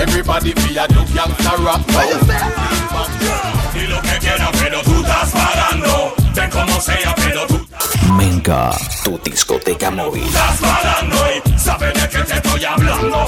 everybody 0.00 0.54
be 0.54 0.76
a 0.76 0.88
new 0.88 1.04
youngster 1.12 1.56
rock. 1.62 1.86
What 1.88 2.08
you 2.08 2.20
say? 2.26 3.51
Y 3.74 3.86
lo 3.86 4.00
que 4.02 4.18
quieras, 4.18 4.50
pero 4.60 4.82
tú 4.82 5.00
estás 5.02 5.30
pagando. 5.30 6.14
Ven 6.34 6.50
como 6.50 6.80
sea, 6.80 7.14
pero 7.16 7.46
tú 7.46 7.66
Menka, 8.16 8.70
tu 9.04 9.18
discoteca 9.24 9.90
móvil. 9.90 10.24
estás 10.24 10.58
pagando 10.58 11.16
y 11.34 11.58
sabes 11.58 11.94
de 11.94 12.08
qué 12.08 12.18
te 12.18 12.34
estoy 12.34 12.64
hablando. 12.64 13.24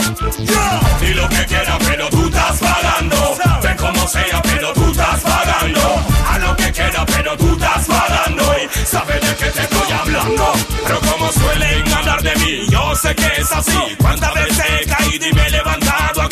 Y 1.00 1.14
lo 1.14 1.28
que 1.28 1.44
quieras, 1.46 1.78
pero 1.86 2.08
tú 2.10 2.26
estás 2.26 2.58
pagando. 2.58 3.36
Ven 3.62 3.76
como 3.76 4.06
sea, 4.08 4.42
pero 4.42 4.72
tú 4.72 4.90
estás 4.90 5.20
pagando. 5.20 5.80
A 6.28 6.38
lo 6.38 6.56
que 6.56 6.72
quieras, 6.72 7.04
pero 7.06 7.36
tú 7.36 7.52
estás 7.52 7.86
pagando 7.86 8.44
y 8.62 8.86
sabes 8.86 9.20
de 9.20 9.36
qué 9.36 9.46
te 9.50 9.62
estoy 9.62 9.92
hablando. 9.92 10.52
Pero 10.86 11.00
como 11.00 11.32
suelen 11.32 11.92
hablar 11.92 12.22
de 12.22 12.34
mí, 12.36 12.66
yo 12.70 12.94
sé 12.94 13.14
que 13.14 13.26
es 13.40 13.52
así. 13.52 13.96
¿Cuántas 14.00 14.34
veces 14.34 14.64
he 14.80 14.86
caído 14.86 15.28
y 15.28 15.32
me 15.32 15.46
he 15.46 15.50
levantado 15.50 16.23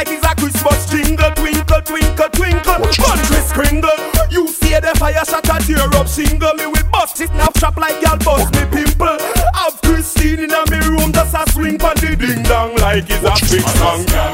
like 0.00 0.16
it's 0.16 0.24
a 0.24 0.34
Christmas 0.34 0.86
jingle. 0.88 1.30
Twinkle, 1.32 1.82
twinkle, 1.82 2.28
twinkle. 2.30 2.80
Country 2.96 3.40
Kringle. 3.52 3.98
You 4.30 4.48
see 4.48 4.72
the 4.80 4.94
fire 4.98 5.24
shot 5.24 5.48
a 5.48 5.60
tear 5.66 5.92
up 6.00 6.08
single. 6.08 6.54
Me 6.54 6.66
will 6.66 6.88
bust 6.90 7.20
it 7.20 7.32
now 7.34 7.48
chop 7.58 7.76
like 7.76 8.00
y'all 8.02 8.16
bust 8.18 8.52
me 8.54 8.64
pimple. 8.72 9.18
Have 9.54 9.80
Christine 9.82 10.40
in 10.40 10.50
a 10.50 10.64
me 10.70 10.78
room 10.88 11.12
just 11.12 11.34
a 11.34 11.44
swing 11.52 11.76
pan 11.78 11.96
the 11.96 12.16
ding 12.16 12.42
dong 12.44 12.74
like 12.76 13.04
it's 13.08 13.24
a 13.24 13.32
big 13.52 13.66
song. 13.76 14.29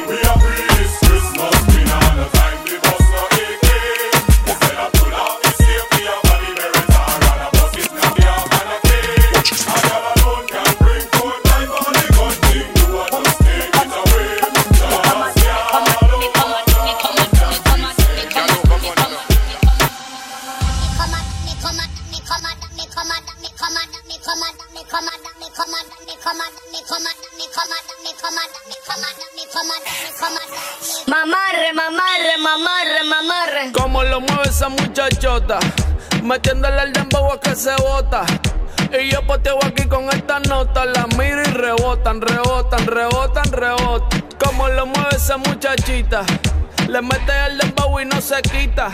Le 46.97 47.03
mete 47.03 47.33
el 47.47 47.59
dembow 47.59 48.01
y 48.01 48.07
no 48.07 48.21
se 48.23 48.41
quita. 48.41 48.91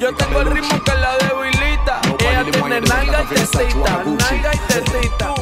Yo 0.00 0.12
tengo 0.14 0.40
el 0.40 0.50
ritmo 0.50 0.82
que 0.82 0.92
la 0.94 1.16
debilita. 1.18 2.00
Ella 2.18 2.44
tiene 2.50 2.80
nalga 2.80 3.22
y 3.22 3.34
tetita, 3.34 4.02
nalga 4.04 4.50
y 4.54 4.58
tetita. 4.66 5.34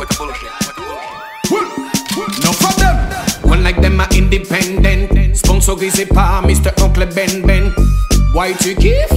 No 2.44 2.52
for 2.52 2.74
them. 2.74 2.96
One 3.44 3.62
like 3.62 3.80
them 3.80 3.98
are 4.00 4.08
independent. 4.14 5.36
Sponsor 5.36 5.76
grisé 5.76 6.04
par 6.04 6.42
Mr. 6.42 6.74
Oncle 6.82 7.06
Ben 7.06 7.42
Ben. 7.46 7.72
Why 8.34 8.52
tu 8.58 8.74
kiffes? 8.74 9.16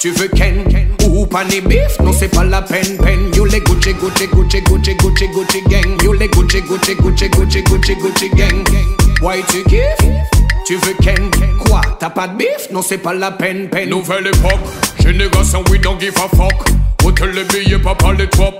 Tu 0.00 0.10
veux 0.10 0.28
Ken? 0.28 0.64
Ou 1.04 1.24
pané 1.24 1.60
bif? 1.60 2.00
Non, 2.00 2.12
c'est 2.12 2.28
pas 2.28 2.44
la 2.44 2.62
peine, 2.62 2.96
peine. 2.98 3.30
You 3.34 3.44
les 3.44 3.60
Gucci, 3.60 3.94
Gucci, 3.94 4.26
Gucci, 4.26 4.60
Gucci, 4.62 4.94
Gucci, 4.96 5.28
Gucci 5.28 5.62
gang. 5.68 6.02
You 6.02 6.14
les 6.14 6.28
Gucci, 6.28 6.62
Gucci, 6.62 6.96
Gucci, 6.96 7.28
Gucci, 7.28 7.62
Gucci, 7.62 7.94
Gucci 7.94 8.28
gang. 8.30 8.64
Why 9.22 9.42
tu 9.44 9.62
kiffes? 9.64 10.37
Tu 10.68 10.76
veux 10.76 10.92
Ken? 11.02 11.30
Quoi? 11.60 11.80
T'as 11.98 12.10
pas 12.10 12.28
de 12.28 12.36
bif? 12.36 12.68
Non, 12.70 12.82
c'est 12.82 12.98
pas 12.98 13.14
la 13.14 13.30
peine, 13.30 13.70
peine. 13.70 13.88
Nouvelle 13.88 14.26
époque, 14.26 14.60
génération 15.00 15.64
we 15.70 15.80
don't 15.80 15.98
give 15.98 16.12
a 16.18 16.28
fuck. 16.36 16.68
Hôtel 17.02 17.30
les 17.30 17.44
billets, 17.44 17.78
papa 17.78 18.12
les 18.12 18.28
trop. 18.28 18.52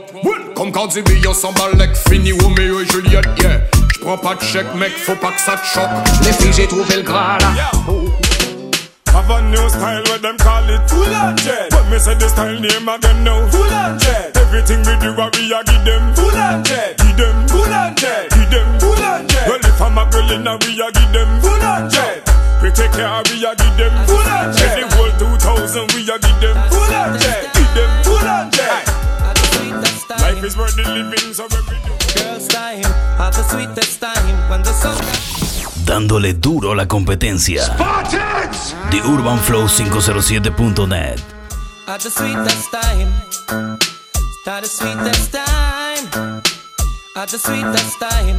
Comme 0.56 0.72
quand 0.72 0.94
des 0.94 1.02
billets 1.02 1.34
s'emballent, 1.34 1.76
fini 2.08 2.32
Romeo 2.32 2.80
et 2.80 2.86
Juliette, 2.86 3.26
yeah. 3.42 3.60
J'prends 3.94 4.16
pas 4.16 4.36
de 4.36 4.42
chèque, 4.42 4.74
mec, 4.76 4.92
faut 5.04 5.16
pas 5.16 5.32
que 5.32 5.40
ça 5.42 5.56
te 5.58 5.66
choque. 5.66 6.24
Les 6.24 6.32
filles, 6.32 6.54
j'ai 6.56 6.66
trouvé 6.66 6.96
le 6.96 7.02
gras 7.02 7.36
là. 7.40 7.48
Have 9.12 9.30
a 9.30 9.42
new 9.48 9.68
style 9.68 10.02
where 10.04 10.18
them 10.18 10.36
call 10.38 10.68
it? 10.68 10.82
Full 10.88 11.14
on 11.14 11.36
jet 11.36 11.70
But 11.70 11.88
me 11.90 11.98
say 11.98 12.14
the 12.14 12.28
style 12.28 12.58
name 12.60 12.88
again 12.88 13.24
now. 13.24 13.48
Full 13.48 13.64
on 13.64 13.98
jet 13.98 14.36
Everything 14.36 14.80
we 14.84 14.94
do 15.00 15.16
what 15.16 15.34
we 15.36 15.52
a 15.52 15.60
give 15.64 15.84
them. 15.84 16.14
Full 16.14 16.36
on 16.36 16.64
jet 16.64 16.96
Give 16.98 17.16
them. 17.16 17.48
Full 17.48 17.72
on 17.72 17.96
jet 17.96 18.30
Give 18.30 18.50
them. 18.50 18.68
Full 18.80 19.02
on 19.02 19.28
jet 19.28 19.48
Well 19.48 19.64
if 19.64 19.80
I'm 19.80 19.98
a 19.98 20.04
girl 20.10 20.30
in 20.32 20.46
a 20.46 20.54
we 20.62 20.80
a 20.80 20.88
give 20.92 21.12
them. 21.12 21.30
Full 21.40 21.64
on 21.64 21.90
jet 21.90 22.22
We 22.62 22.70
take 22.70 22.92
care 22.92 23.22
we 23.32 23.44
a 23.44 23.52
give 23.56 23.76
them. 23.76 23.94
Full 24.06 24.28
on 24.28 24.52
jet 24.52 24.76
Every 24.76 24.86
whole 24.96 25.12
2000 25.16 25.92
we 25.96 26.04
a 26.08 26.16
give 26.20 26.40
them. 26.40 26.56
Full 26.68 26.92
on 26.92 27.18
jet 27.18 27.48
Give 27.56 27.72
them. 27.74 27.90
Full 28.04 28.28
on 28.28 28.50
jet 28.52 28.84
Life 30.20 30.44
is 30.44 30.56
worth 30.56 30.76
the 30.76 30.84
living 30.84 31.32
so 31.32 31.44
every 31.44 31.78
Girls 32.14 32.48
time, 32.48 32.82
have 33.18 33.34
the 33.34 33.42
sweetest 33.42 34.00
time. 34.00 34.50
When 34.50 34.62
the 34.62 34.72
sun. 34.72 35.27
Dándole 35.88 36.34
duro 36.34 36.72
a 36.72 36.76
la 36.76 36.86
competencia. 36.86 37.64
The 38.90 39.00
Urban 39.06 39.38
Flow 39.38 39.66
507.net. 39.66 41.18
At 41.86 42.02
the 42.02 42.10
sweetest 42.10 42.70
time, 42.70 43.10
at 44.46 44.60
the 44.60 44.68
sweetest 44.68 45.32
time, 45.32 46.42
at 47.16 47.28
the 47.30 47.38
sweetest 47.38 47.98
time. 47.98 48.36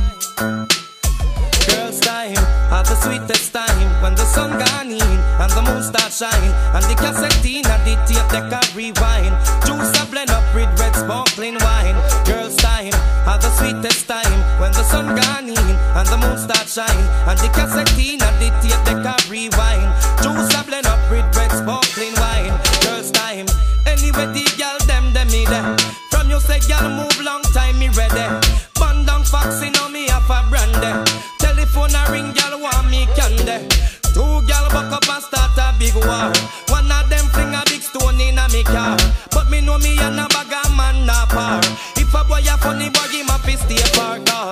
Girls 1.66 2.00
time, 2.02 2.38
at 2.70 2.86
the 2.86 2.96
sweetest 3.02 3.52
time 3.52 4.02
when 4.04 4.14
the 4.14 4.26
sun 4.26 4.52
gone 4.52 4.92
in 4.92 5.02
and 5.02 5.52
the 5.52 5.64
moon 5.64 5.82
start 5.82 6.14
shine 6.14 6.54
and 6.76 6.86
the 6.86 6.94
cassette 6.94 7.44
in 7.44 7.66
and 7.66 7.84
the 7.84 7.98
tape 8.06 8.30
deck 8.30 8.54
a 8.54 8.62
rewind. 8.78 9.34
Juice 9.66 10.00
a 10.00 10.06
blend 10.06 10.30
up 10.30 10.46
with 10.54 10.70
red 10.80 10.96
sparkling 10.96 11.58
wine. 11.62 11.98
Girls 12.26 12.56
time, 12.58 12.94
at 13.26 13.42
the 13.42 13.50
sweetest 13.58 14.08
time 14.08 14.29
when 14.60 14.72
the 14.74 14.84
sun 14.84 15.16
gone 15.16 15.50
in 15.50 15.70
and 15.96 16.08
the 16.08 16.18
moon 16.20 16.38
start 16.38 16.68
shine 16.68 17.06
and 17.28 17.40
the 17.40 17.48
cassette 17.56 17.90
in 17.98 18.22
and 18.22 18.38
the 18.44 18.52
tape 18.60 18.84
deck 18.84 19.08
a 19.08 19.16
rewind. 19.32 19.88
Juice 20.22 20.52
a 20.54 20.62
blend 20.68 20.86
up 20.86 21.00
with 21.10 21.26
red 21.36 21.52
sparkling 21.52 22.14
wine. 22.20 22.54
Girls 22.84 23.10
time, 23.12 23.48
anyway 23.88 24.28
the 24.36 24.46
girl 24.60 24.78
them 24.86 25.14
them 25.16 25.28
me 25.32 25.48
there. 25.48 25.66
From 26.12 26.30
you 26.30 26.40
say 26.44 26.60
girl 26.68 26.92
move 26.92 27.18
long 27.24 27.42
time 27.56 27.80
me 27.80 27.88
ready. 27.96 28.28
Band 28.76 29.08
down 29.08 29.24
fox 29.24 29.64
in 29.64 29.76
on 29.80 29.94
me 29.96 30.12
have 30.12 30.30
a 30.30 30.44
brandy. 30.52 30.92
Telephone 31.40 31.96
a 31.96 32.04
ring 32.12 32.30
girl 32.36 32.60
want 32.60 32.92
me 32.92 33.08
candy. 33.16 33.64
Two 34.12 34.44
girl 34.44 34.68
buck 34.76 34.92
up 34.92 35.08
and 35.08 35.24
start 35.24 35.56
a 35.56 35.72
big 35.80 35.96
war. 35.96 36.28
One 36.68 36.92
of 36.92 37.08
them 37.08 37.26
fling 37.32 37.56
a 37.56 37.64
big 37.72 37.82
stone 37.82 38.20
in 38.20 38.38
a 38.38 38.46
me 38.52 38.64
car. 38.64 39.00
But 39.32 39.50
me 39.50 39.62
know 39.62 39.80
me 39.80 39.98
and 40.00 40.20
a 40.20 40.28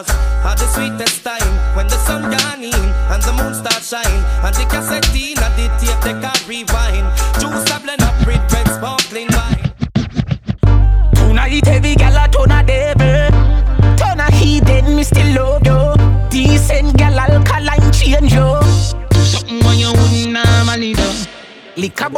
cause 0.04 0.10
At 0.46 0.58
the 0.58 0.68
sweetest 0.68 1.07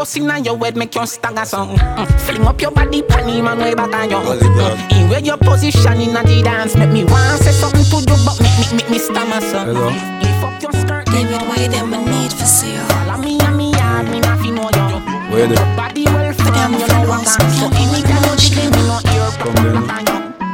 Liquor 0.10 0.16
bust 0.16 0.18
inna 0.18 0.40
your 0.40 0.58
head 0.58 0.76
make 0.76 0.96
you 0.96 1.06
stagger 1.06 1.46
song 1.46 1.78
mm. 1.78 2.20
Fling 2.22 2.46
up 2.46 2.60
your 2.62 2.72
body 2.72 3.02
panty 3.02 3.44
man 3.44 3.60
way 3.60 3.76
back 3.76 3.94
on 3.94 4.10
you 4.10 4.18
mm. 4.18 4.92
In 4.92 5.10
where 5.10 5.20
your 5.20 5.38
position 5.38 6.02
inna 6.02 6.24
the 6.24 6.42
dance 6.44 6.76
Make 6.76 6.92
me 6.92 7.04
want 7.04 7.42
say 7.42 7.52
something 7.52 7.84
to 7.84 7.98
you 7.98 8.18
but 8.26 8.40
make 8.42 8.58
me, 8.58 8.78
make 8.78 8.90
me 8.90 8.98
stammer 8.98 9.42
son 9.42 9.68
Hello. 9.68 9.88
Lift 10.22 10.44
up 10.44 10.62
your 10.62 10.74
skirt 10.74 11.06
Baby, 11.08 11.34
why 11.46 11.68
them 11.68 11.94
a 11.94 11.98
need 11.98 12.32
for 12.34 12.46
see 12.46 12.74
you? 12.74 12.82
Follow 12.82 13.18
me 13.22 13.40
and 13.40 13.58
me 13.58 13.72
yard, 13.72 14.10
me 14.10 14.20
not 14.20 14.40
fi 14.40 14.50
know 14.50 14.70
you 14.74 15.00
Where 15.32 15.48
they? 15.48 15.56
Body 15.76 16.06
well 16.06 16.34
formed, 16.34 16.80
you 16.80 16.88
know 16.88 17.06
what 17.06 17.28
I'm 17.28 17.50
So 17.54 17.66
anytime 17.70 18.24
you 18.26 18.36
dig 18.40 18.72
me, 18.74 18.82
no 18.90 18.98
ear 19.14 19.30
Come 19.38 19.56
then. 19.62 19.78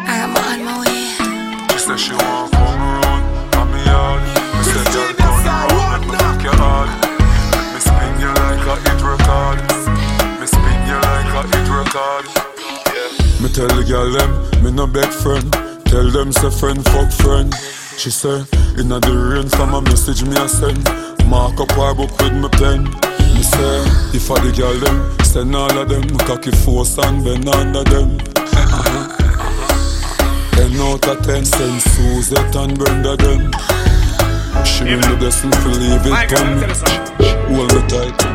I'm 0.07 0.35
on 0.35 0.65
my 0.65 0.79
way. 0.83 1.71
She 1.71 1.79
said 1.79 1.99
she 1.99 2.11
record. 11.95 12.25
Me 13.41 13.49
tell 13.49 13.67
the 13.67 13.83
girl 13.87 14.11
them 14.11 14.63
me 14.63 14.71
no 14.71 14.87
beg 14.87 15.07
friend. 15.07 15.51
Tell 15.85 16.09
them 16.11 16.31
say 16.31 16.49
friend 16.49 16.83
fuck 16.85 17.11
friend. 17.11 17.53
She 17.97 18.09
say 18.09 18.43
inna 18.77 18.99
the 18.99 19.13
rain 19.15 19.49
from 19.49 19.73
a 19.73 19.81
message 19.81 20.23
me 20.23 20.35
a 20.35 20.47
send. 20.47 20.83
Mark 21.27 21.59
up 21.59 21.71
her 21.71 21.93
book 21.93 22.11
with 22.19 22.33
me 22.33 22.49
pen. 22.59 22.83
Me 23.35 23.43
say 23.43 23.75
if 24.13 24.29
I 24.31 24.39
the 24.43 24.51
girl 24.55 24.77
them 24.79 25.25
send 25.25 25.55
all 25.55 25.77
of 25.77 25.89
them 25.89 26.07
cocky 26.19 26.51
force 26.51 26.97
and 26.97 27.23
bend 27.23 27.47
under 27.47 27.83
them. 27.83 28.17
Ten 30.55 30.71
out 30.79 31.07
of 31.07 31.25
ten, 31.25 31.43
send 31.43 31.81
Suzette 31.81 32.55
and 32.55 32.77
Brenda 32.77 33.15
them. 33.17 33.51
She 34.63 34.83
bring 34.83 35.01
the 35.01 35.15
blessing 35.19 35.51
to 35.51 35.69
leave 35.69 36.05
it 36.05 36.33
on 36.39 36.59
me. 36.59 37.55
Hold 37.55 37.73
me 37.73 37.81
tight. 37.87 38.34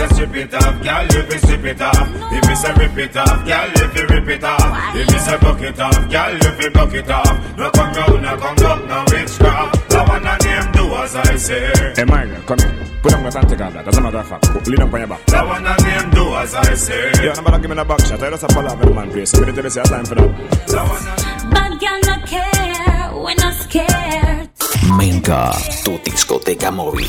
If 0.00 0.10
me 0.10 0.16
say 0.16 0.24
strip 0.24 0.36
it 0.36 0.54
off, 0.54 0.82
girl, 0.82 1.02
you 1.04 1.22
fi 1.28 1.36
strip 1.38 1.64
it 1.64 1.80
off. 1.82 2.08
If 2.32 2.48
me 2.48 2.54
say 2.54 2.72
rip 2.72 2.96
it 2.98 3.16
off, 3.16 3.44
girl, 3.44 3.68
you 3.68 3.88
fi 3.92 4.02
rip 4.14 4.28
it 4.28 4.44
off. 4.44 4.96
If 4.96 5.12
me 5.12 5.18
say 5.18 5.38
buck 5.38 5.60
it 5.60 5.80
off, 5.80 6.10
girl, 6.10 6.32
you 6.32 6.50
fi 6.56 6.68
buck 6.70 6.94
it 6.94 7.10
off. 7.10 7.56
No 7.58 7.70
come 7.70 7.92
round, 7.92 8.22
no 8.22 8.36
come 8.36 8.66
up, 8.66 8.84
no 8.88 9.04
witchcraft. 9.10 9.88
That 9.90 10.08
one 10.08 10.26
a 10.26 10.38
name 10.40 10.72
do 10.72 10.94
as 10.96 11.16
I 11.16 11.36
say. 11.36 11.92
Hey, 11.96 12.04
Margaret, 12.04 12.46
come 12.46 12.58
here. 12.58 12.86
Put 13.02 13.14
on 13.14 13.22
your 13.24 13.36
and 13.38 13.48
take 13.48 13.60
off 13.60 13.72
that. 13.72 13.88
As 13.88 13.96
a 13.96 14.00
matter 14.00 14.18
of 14.18 14.28
fact, 14.28 14.44
put- 14.52 14.66
lean 14.68 14.82
up 14.82 14.92
on 14.92 15.00
your 15.00 15.08
back. 15.08 15.26
That 15.26 15.46
one 15.46 15.66
a 15.66 15.76
name 15.84 16.10
do 16.10 16.34
as 16.34 16.54
I 16.54 16.74
say. 16.74 17.12
Yeah, 17.22 17.32
no 17.32 17.42
matter 17.42 17.58
give 17.58 17.70
me 17.70 17.78
a 17.78 17.84
back 17.84 18.00
shot. 18.00 18.22
I 18.22 18.30
just 18.30 18.42
a 18.44 18.48
follow 18.48 18.68
up 18.68 18.82
in 18.82 18.88
the 18.88 18.94
man 18.94 19.10
place. 19.10 19.34
I'm 19.34 19.42
going 19.42 19.54
to 19.54 19.62
tell 19.62 19.64
you 19.64 19.70
say 19.70 19.80
a 19.80 19.84
time 19.84 20.04
for 20.04 20.14
that. 20.16 21.50
Bad 21.50 21.80
girl 21.80 22.00
no 22.08 22.26
care, 22.26 22.89
we 23.14 23.34
not 23.34 23.54
scared. 23.54 24.48
Main 24.96 25.20
Menca, 25.20 25.52
tu 25.84 25.98
discoteca 26.04 26.70
móvil. 26.70 27.08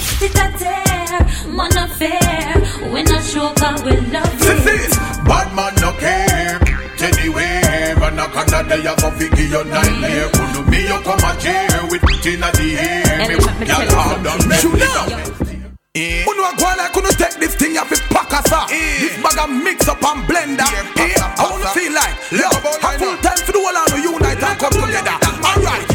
Bad 5.27 5.53
man 5.55 5.73
no 5.81 5.91
care. 5.93 6.59
Anyway, 7.01 7.95
but 7.97 8.13
knock 8.13 8.35
on 8.35 8.45
the 8.45 8.61
day 8.69 8.87
I 8.87 8.95
go 8.95 9.09
figure 9.17 9.45
your 9.45 9.65
nightmare. 9.65 10.29
Kuno 10.29 10.61
me 10.69 10.81
you 10.85 10.99
come 11.01 11.25
a 11.25 11.31
chair 11.41 11.67
with 11.89 12.03
it 12.03 12.25
in 12.25 12.41
the 12.41 12.77
air. 12.77 13.27
Me 13.27 13.35
girl 13.65 13.89
hard 13.97 14.23
done 14.23 14.47
me 14.49 14.57
down. 14.79 15.09
Eh. 15.95 16.23
Uno 16.29 16.43
a 16.43 16.53
go 16.55 16.69
like 16.77 16.95
uno 16.95 17.09
take 17.09 17.35
this 17.39 17.55
thing 17.55 17.77
off 17.77 17.91
it 17.91 18.01
pack 18.09 18.31
us 18.33 18.51
up. 18.51 18.69
This 18.69 19.17
bag 19.23 19.37
a 19.43 19.47
mix 19.47 19.87
up 19.87 20.03
and 20.03 20.27
blend 20.27 20.61
up. 20.61 20.71
Eh, 20.97 21.13
I 21.17 21.43
wanna 21.49 21.67
feel 21.73 21.91
like 21.93 22.15
yo, 22.31 22.47
have 22.47 22.99
full 23.01 23.17
time 23.17 23.37
for 23.45 23.51
the 23.51 23.59
whole 23.59 23.77
of 23.77 23.89
the 23.89 23.99
unite 23.99 24.43
and 24.43 24.59
come 24.59 24.71
together. 24.71 25.17
Alright, 25.41 25.87
cool. 25.87 25.90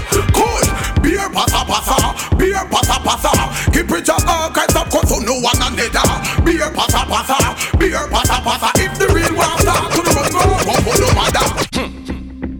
Beer 1.36 2.64
passa. 2.70 3.72
Keep 3.72 3.90
it 3.92 4.08
up 4.08 4.26
all 4.26 4.50
kinds 4.50 4.74
of 4.74 4.88
cause 4.88 5.08
so 5.08 5.18
no 5.20 5.34
one 5.40 5.56
another. 5.56 6.04
Beer 6.44 6.70
passa 6.72 7.04
passa, 7.04 7.36
beer 7.78 8.08
passa 8.08 8.40
passa. 8.40 8.70
If 8.76 8.98
the 8.98 9.06
real 9.12 9.34
one 9.36 9.58
start 9.58 9.92
to 9.92 10.00
the 10.02 10.10
run, 10.16 10.32
go 10.32 10.40
go 10.64 10.74
go 10.84 10.92
no 11.00 11.08
matter. 11.12 11.46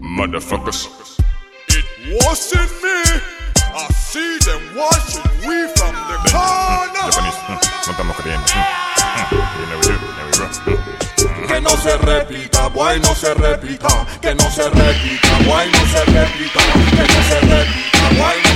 Motherfuckers. 0.01 0.89
It 1.69 1.85
wasn't 2.21 2.69
me. 2.83 3.21
I 3.73 3.87
see 3.93 4.37
them 4.45 4.61
watching 4.75 5.25
we 5.45 5.67
from 5.77 5.93
the 6.09 6.17
corner. 6.29 7.05
Japanese. 7.09 7.39
Mm. 7.45 7.59
No 7.85 7.91
estamos 7.93 8.15
creyendo. 8.17 8.45
Mm. 8.45 8.61
Mm. 9.17 9.45
There 9.67 9.77
we 9.77 9.83
do. 9.85 9.95
There 10.15 10.25
we 10.25 10.33
go. 10.37 10.45
Mm. 10.45 11.47
Que 11.47 11.61
no 11.61 11.69
se 11.77 11.97
repita, 11.97 12.67
boy, 12.69 12.99
no 12.99 13.15
se 13.15 13.33
repita. 13.33 14.05
Que 14.21 14.35
no 14.35 14.49
se 14.51 14.69
repita, 14.69 15.37
boy, 15.45 15.65
no 15.71 15.81
se 15.85 16.05
repita. 16.05 16.61
Que 16.91 17.05
no 17.13 17.21
se 17.23 17.39
repita, 17.41 18.09
boy, 18.17 18.35
no 18.35 18.45
se 18.45 18.45
repita. 18.45 18.46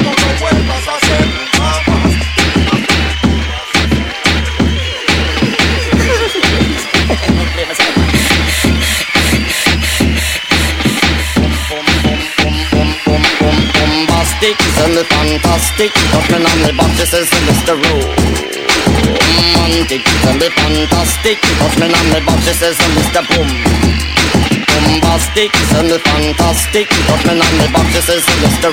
No 0.00 0.10
lo 0.10 0.30
vuelvas 0.40 0.88
a 0.88 0.96
hacer 0.96 1.26
nunca 1.26 1.66
más. 1.86 2.14
bombastic, 13.74 14.56
send 14.76 14.96
it 14.96 15.06
fantastic. 15.06 15.92
Talking 16.10 16.46
on 16.46 16.62
the 16.62 16.72
boxes 16.76 17.12
is 17.14 17.30
Mr. 17.48 17.74
Romantic, 19.54 20.02
send 20.22 20.42
it 20.42 20.52
fantastic. 20.52 21.38
Talking 21.58 21.94
on 21.94 22.10
the 22.10 22.20
boxes 22.26 22.62
is 22.62 22.78
Mr. 22.78 23.22
Boom. 23.28 24.03
Bombastic, 24.84 25.50
send 25.72 25.88
it 25.88 26.02
fantastic. 26.04 26.88
Talking 27.08 27.40
on 27.40 27.54
the 27.56 27.68
boxes 27.72 28.08
is 28.08 28.24
Mr. 28.44 28.70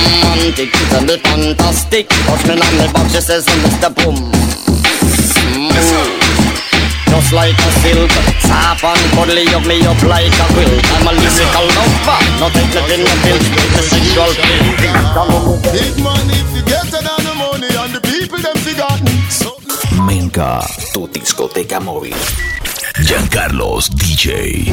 Romantic, 0.00 0.72
send 0.88 1.10
it 1.10 1.20
fantastic. 1.20 2.08
Talking 2.24 2.60
on 2.60 2.74
the 2.80 2.88
boxes 2.92 3.28
is 3.30 3.46
Mr. 3.62 3.92
Boom. 3.94 4.16
Hmm. 5.76 6.36
Just 7.06 7.32
like 7.32 7.54
a 7.56 7.70
silk 7.80 8.10
Soft 8.40 8.84
and 8.84 9.12
cuddly 9.14 9.46
of 9.54 9.64
me 9.66 9.80
up 9.86 10.02
like 10.02 10.26
a 10.26 10.46
quilt 10.52 10.84
I'm 10.92 11.06
a 11.06 11.12
lyrical 11.16 11.66
lover 11.76 12.20
Not 12.40 12.56
anything 12.56 13.04
that 13.06 13.18
builds 13.24 13.48
the 13.72 13.82
sexual 13.88 14.32
Big 15.72 15.96
man 16.02 16.28
if 16.30 16.48
you 16.56 16.62
get 16.64 16.86
it 16.86 17.06
on 17.06 17.24
the 17.24 17.34
money 17.34 17.68
and 17.74 17.94
the 17.94 18.00
people 18.00 18.38
them 18.38 18.56
forgotten. 18.56 19.30
So 19.30 19.56
Menca, 20.02 20.60
tu 20.92 21.08
discoteca 21.08 21.80
móvil. 21.80 22.14
Giancarlos 23.02 23.90
DJ. 23.90 24.72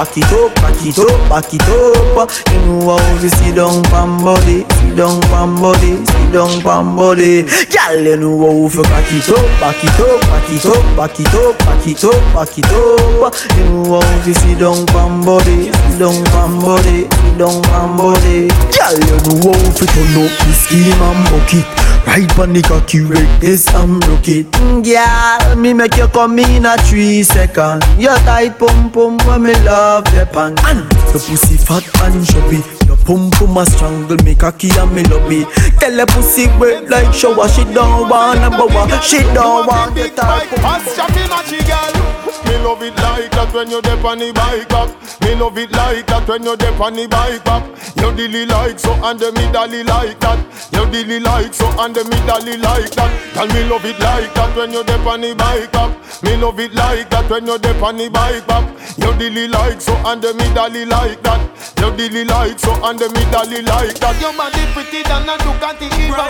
Back 0.00 0.16
it 0.16 0.32
up, 0.32 0.54
back 0.56 0.80
it 0.80 0.98
up, 0.98 1.28
back 1.28 1.52
it 1.52 1.60
up. 1.68 2.30
You 2.48 2.60
know 2.64 2.96
how 2.96 3.20
to 3.20 3.28
sit 3.28 3.54
down 3.54 3.82
pam 3.92 4.24
body, 4.24 4.64
sit 4.64 4.96
down 4.96 5.20
pam 5.28 5.60
body, 5.60 6.00
sit 6.06 6.32
down 6.32 6.62
pam 6.62 6.96
body. 6.96 7.42
Girl, 7.68 8.00
you 8.00 8.16
know 8.16 8.40
how 8.40 8.68
to 8.72 8.82
back 8.88 9.12
it 9.12 9.28
up, 9.28 9.44
back 9.60 9.84
it 9.84 10.00
up, 10.00 10.20
back 10.32 10.48
it 10.48 10.64
up, 10.64 10.96
back 10.96 11.20
it 11.20 11.34
up, 11.36 11.58
back 11.58 11.86
it 11.86 12.04
up, 12.04 12.16
back 12.32 12.56
it 12.56 12.72
up. 12.72 13.34
You 13.58 13.64
know 13.68 14.00
how 14.00 14.24
to 14.24 14.32
sit 14.32 14.58
down 14.58 14.86
pam 14.86 15.20
body, 15.20 15.68
sit 15.68 15.98
down 16.00 16.24
pam 16.32 16.58
body, 16.60 17.04
sit 17.04 17.36
down 17.36 17.60
pam 17.68 17.96
body. 18.00 18.48
Girl, 18.72 18.96
you 19.04 19.20
know 19.20 19.52
how 19.52 19.68
to 19.68 19.84
turn 19.84 20.16
up 20.16 20.32
the 20.32 20.52
scheme 20.56 20.96
and 20.96 21.28
bucket. 21.28 21.79
Right 22.06 22.38
on 22.40 22.52
the 22.52 22.62
cocky, 22.62 23.00
wreck 23.00 23.40
this 23.40 23.68
and 23.74 24.02
rock 24.08 24.26
it. 24.26 24.50
Mm, 24.58 24.82
Girl, 24.82 25.56
me 25.56 25.72
make 25.72 25.96
you 25.96 26.08
come 26.08 26.38
in 26.40 26.66
a 26.66 26.76
three 26.78 27.22
second. 27.22 27.84
Your 27.98 28.16
tight 28.26 28.58
pum 28.58 28.90
pum 28.90 29.16
when 29.26 29.44
me 29.44 29.54
love 29.62 30.04
the 30.10 30.26
pan. 30.32 30.58
And 30.66 30.90
your 30.90 31.22
pussy 31.22 31.56
fat 31.56 31.86
and 32.02 32.26
chubby. 32.26 32.58
Your 32.86 32.96
pum 33.06 33.30
pum 33.30 33.56
a 33.58 33.64
strangle 33.64 34.16
me 34.24 34.34
cocky 34.34 34.70
and 34.74 34.90
me 34.92 35.04
love 35.04 35.30
it. 35.30 35.46
Tell 35.78 35.94
the 35.94 36.06
pussy 36.10 36.48
wet 36.58 36.90
like 36.90 37.14
shower. 37.14 37.46
She 37.48 37.62
don't 37.72 38.08
want 38.08 38.40
number 38.40 38.66
one. 38.66 38.90
She 39.02 39.22
don't 39.32 39.66
want 39.68 39.94
the 39.94 40.08
type. 40.10 40.48
Pass 40.58 40.96
chappy 40.96 41.22
matchy 41.30 41.62
girl. 41.62 42.19
Me 42.46 42.56
love 42.64 42.82
it 42.82 42.96
like 42.96 43.30
that 43.32 43.52
when 43.52 43.70
you 43.70 43.82
dip 43.82 44.04
on 44.04 44.18
the 44.18 44.32
bike 44.32 44.68
back. 44.68 44.88
Me 45.22 45.34
love 45.34 45.58
it 45.58 45.72
like 45.72 46.06
that 46.06 46.28
when 46.28 46.44
you 46.44 46.56
dip 46.56 46.80
on 46.80 46.94
the 46.94 47.06
bike 47.06 47.44
back. 47.44 47.64
You 47.96 48.12
dilly 48.14 48.46
like 48.46 48.78
so 48.78 48.92
and 49.04 49.18
the 49.18 49.32
me 49.32 49.50
dolly 49.52 49.82
like 49.84 50.18
that. 50.20 50.38
You 50.72 50.86
dilly 50.90 51.20
like 51.20 51.54
so 51.54 51.66
and 51.78 51.94
the 51.94 52.04
me 52.04 52.16
dolly 52.26 52.56
like 52.56 52.90
that. 52.94 53.10
Girl 53.34 53.46
me 53.48 53.64
love 53.68 53.84
it 53.84 53.98
like 54.00 54.32
that 54.34 54.56
when 54.56 54.72
you 54.72 54.84
dip 54.84 55.06
on 55.06 55.20
the 55.20 55.34
bike 55.34 55.72
back. 55.72 55.90
Me 56.22 56.36
love 56.36 56.60
it 56.60 56.74
like 56.74 57.10
that 57.10 57.28
when 57.30 57.46
you 57.46 57.58
dip 57.58 57.82
on 57.82 57.96
the 57.96 58.08
bike 58.08 58.46
back. 58.46 58.64
You 58.98 59.12
dilly 59.18 59.48
like 59.48 59.80
so 59.80 59.94
and 60.06 60.22
the 60.22 60.34
me 60.34 60.46
dolly 60.54 60.84
like 60.84 61.22
that. 61.22 61.40
You 61.78 61.90
dilly 61.96 62.24
like 62.24 62.58
so 62.58 62.72
and 62.84 62.98
the 62.98 63.08
me 63.10 63.24
dolly 63.30 63.62
like 63.62 63.98
that. 64.00 64.20
Your 64.20 64.32
body 64.36 64.64
pretty 64.72 65.02
than 65.02 65.28
a 65.28 65.34
Ducati 65.40 65.88
Evo. 65.88 66.24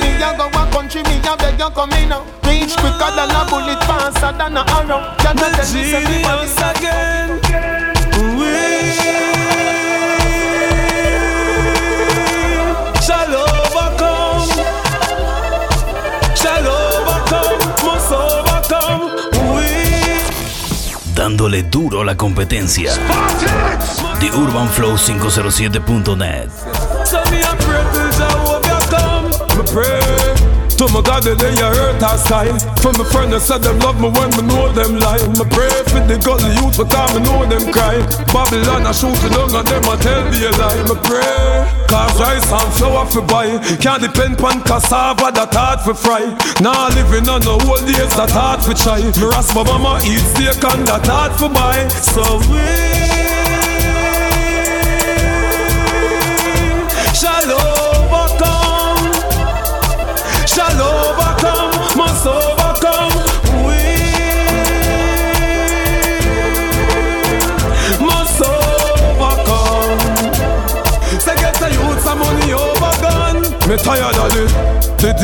Me 0.00 0.18
a 0.18 0.36
go 0.36 0.46
a 0.48 0.62
country, 0.72 1.02
me 1.04 1.20
a 1.22 1.36
beg 1.36 1.58
you 1.58 1.70
come 1.70 1.92
in 1.92 2.08
now. 2.08 2.24
Reach 2.44 2.76
quicker 2.76 3.10
than 3.12 3.30
a 3.30 3.42
bullet, 3.48 3.80
faster 3.84 4.32
than 4.36 4.56
a 4.56 4.64
arrow. 4.80 5.00
Dándole 21.14 21.62
duro 21.62 22.00
a 22.00 22.04
la 22.04 22.16
competencia. 22.16 22.92
The 24.20 24.30
Urban 24.34 24.68
Flow 24.68 24.96
507.net. 24.96 26.50
So 27.06 27.22
me 27.30 27.40
a 27.42 27.54
pray 27.56 27.84
till 27.92 28.10
Jah 28.18 28.34
overcome 28.46 29.30
Me 29.56 29.64
pray 29.72 30.33
to 30.86 30.92
my 30.92 31.00
God 31.02 31.22
they 31.22 31.32
a 31.32 31.68
hurt 31.72 32.02
our 32.02 32.18
sky 32.18 32.48
From 32.80 32.96
my 32.98 33.04
friend 33.08 33.32
that 33.32 33.40
said 33.40 33.62
them 33.62 33.78
love 33.80 34.00
me 34.00 34.08
when 34.10 34.30
me 34.36 34.42
know 34.44 34.68
them 34.72 34.98
lie. 35.00 35.20
Me 35.38 35.44
pray 35.48 35.72
for 35.88 36.02
the 36.04 36.16
gully 36.20 36.50
youth 36.60 36.76
because 36.76 37.10
me 37.14 37.20
know 37.24 37.44
them 37.46 37.64
cry. 37.72 38.00
Babylon 38.32 38.86
a 38.86 38.92
shoot 38.92 39.16
it 39.24 39.32
down 39.32 39.52
and 39.54 39.66
them 39.66 39.84
a 39.88 39.94
tell 39.96 40.22
me 40.28 40.44
a 40.44 40.50
lie. 40.60 40.82
Me 40.84 40.96
pray 41.04 41.84
Cause 41.88 42.20
rice 42.20 42.50
and 42.50 42.72
flour 42.76 43.06
for 43.06 43.22
buy. 43.22 43.48
Can't 43.80 44.02
depend 44.02 44.40
on 44.40 44.60
cassava 44.62 45.32
that 45.32 45.54
hard 45.54 45.80
for 45.80 45.94
fry. 45.94 46.24
Now 46.60 46.72
Nah 46.72 46.94
living 46.94 47.28
on 47.28 47.40
the 47.40 47.56
whole 47.64 47.80
days 47.86 48.12
that 48.16 48.32
hard 48.32 48.60
for 48.60 48.74
try. 48.74 49.00
Me 49.00 49.24
rasp 49.24 49.54
my 49.54 49.64
mama 49.64 50.00
eat 50.04 50.20
steak 50.34 50.62
and 50.64 50.84
that 50.88 51.06
hard 51.06 51.32
for 51.38 51.48
buy. 51.48 51.88
So 51.88 52.22
we 52.50 53.13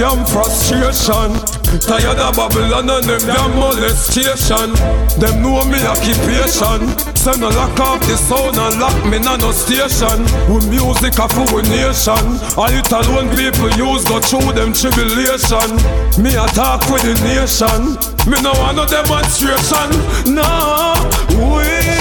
damn 0.01 0.25
frustration. 0.27 1.37
Tired 1.79 2.19
of 2.19 2.35
Babylon 2.35 2.91
and 2.91 3.05
them 3.05 3.21
damn 3.27 3.55
molestation. 3.55 4.73
Them 5.21 5.43
know 5.43 5.65
me 5.65 5.79
occupation. 5.87 6.89
Send 7.15 7.43
a 7.43 7.49
lock 7.49 7.79
off 7.81 8.01
the 8.09 8.17
sound 8.17 8.57
and 8.57 8.81
lock 8.81 8.97
me 9.05 9.17
in 9.17 9.23
no 9.23 9.53
station. 9.53 10.25
With 10.53 10.69
music 10.69 11.19
of 11.21 11.33
our 11.37 11.63
nation. 11.63 12.25
All 12.57 12.73
it 12.73 12.91
alone 12.91 13.29
people 13.37 13.71
use 13.77 14.05
go 14.09 14.21
through 14.21 14.53
them 14.53 14.73
tribulation. 14.73 15.77
Me 16.23 16.35
attack 16.35 16.81
with 16.91 17.05
the 17.05 17.15
nation. 17.29 17.97
Me 18.31 18.41
no 18.43 18.53
want 18.59 18.77
no 18.77 18.87
demonstration. 18.87 19.91
No, 20.35 20.95
we 21.29 22.00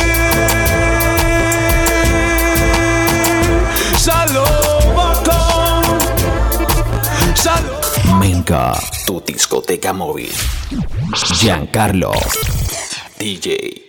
Menka, 8.19 8.75
tu 9.05 9.21
discoteca 9.23 9.93
móvil. 9.93 10.31
Giancarlo. 11.39 12.11
DJ. 13.17 13.88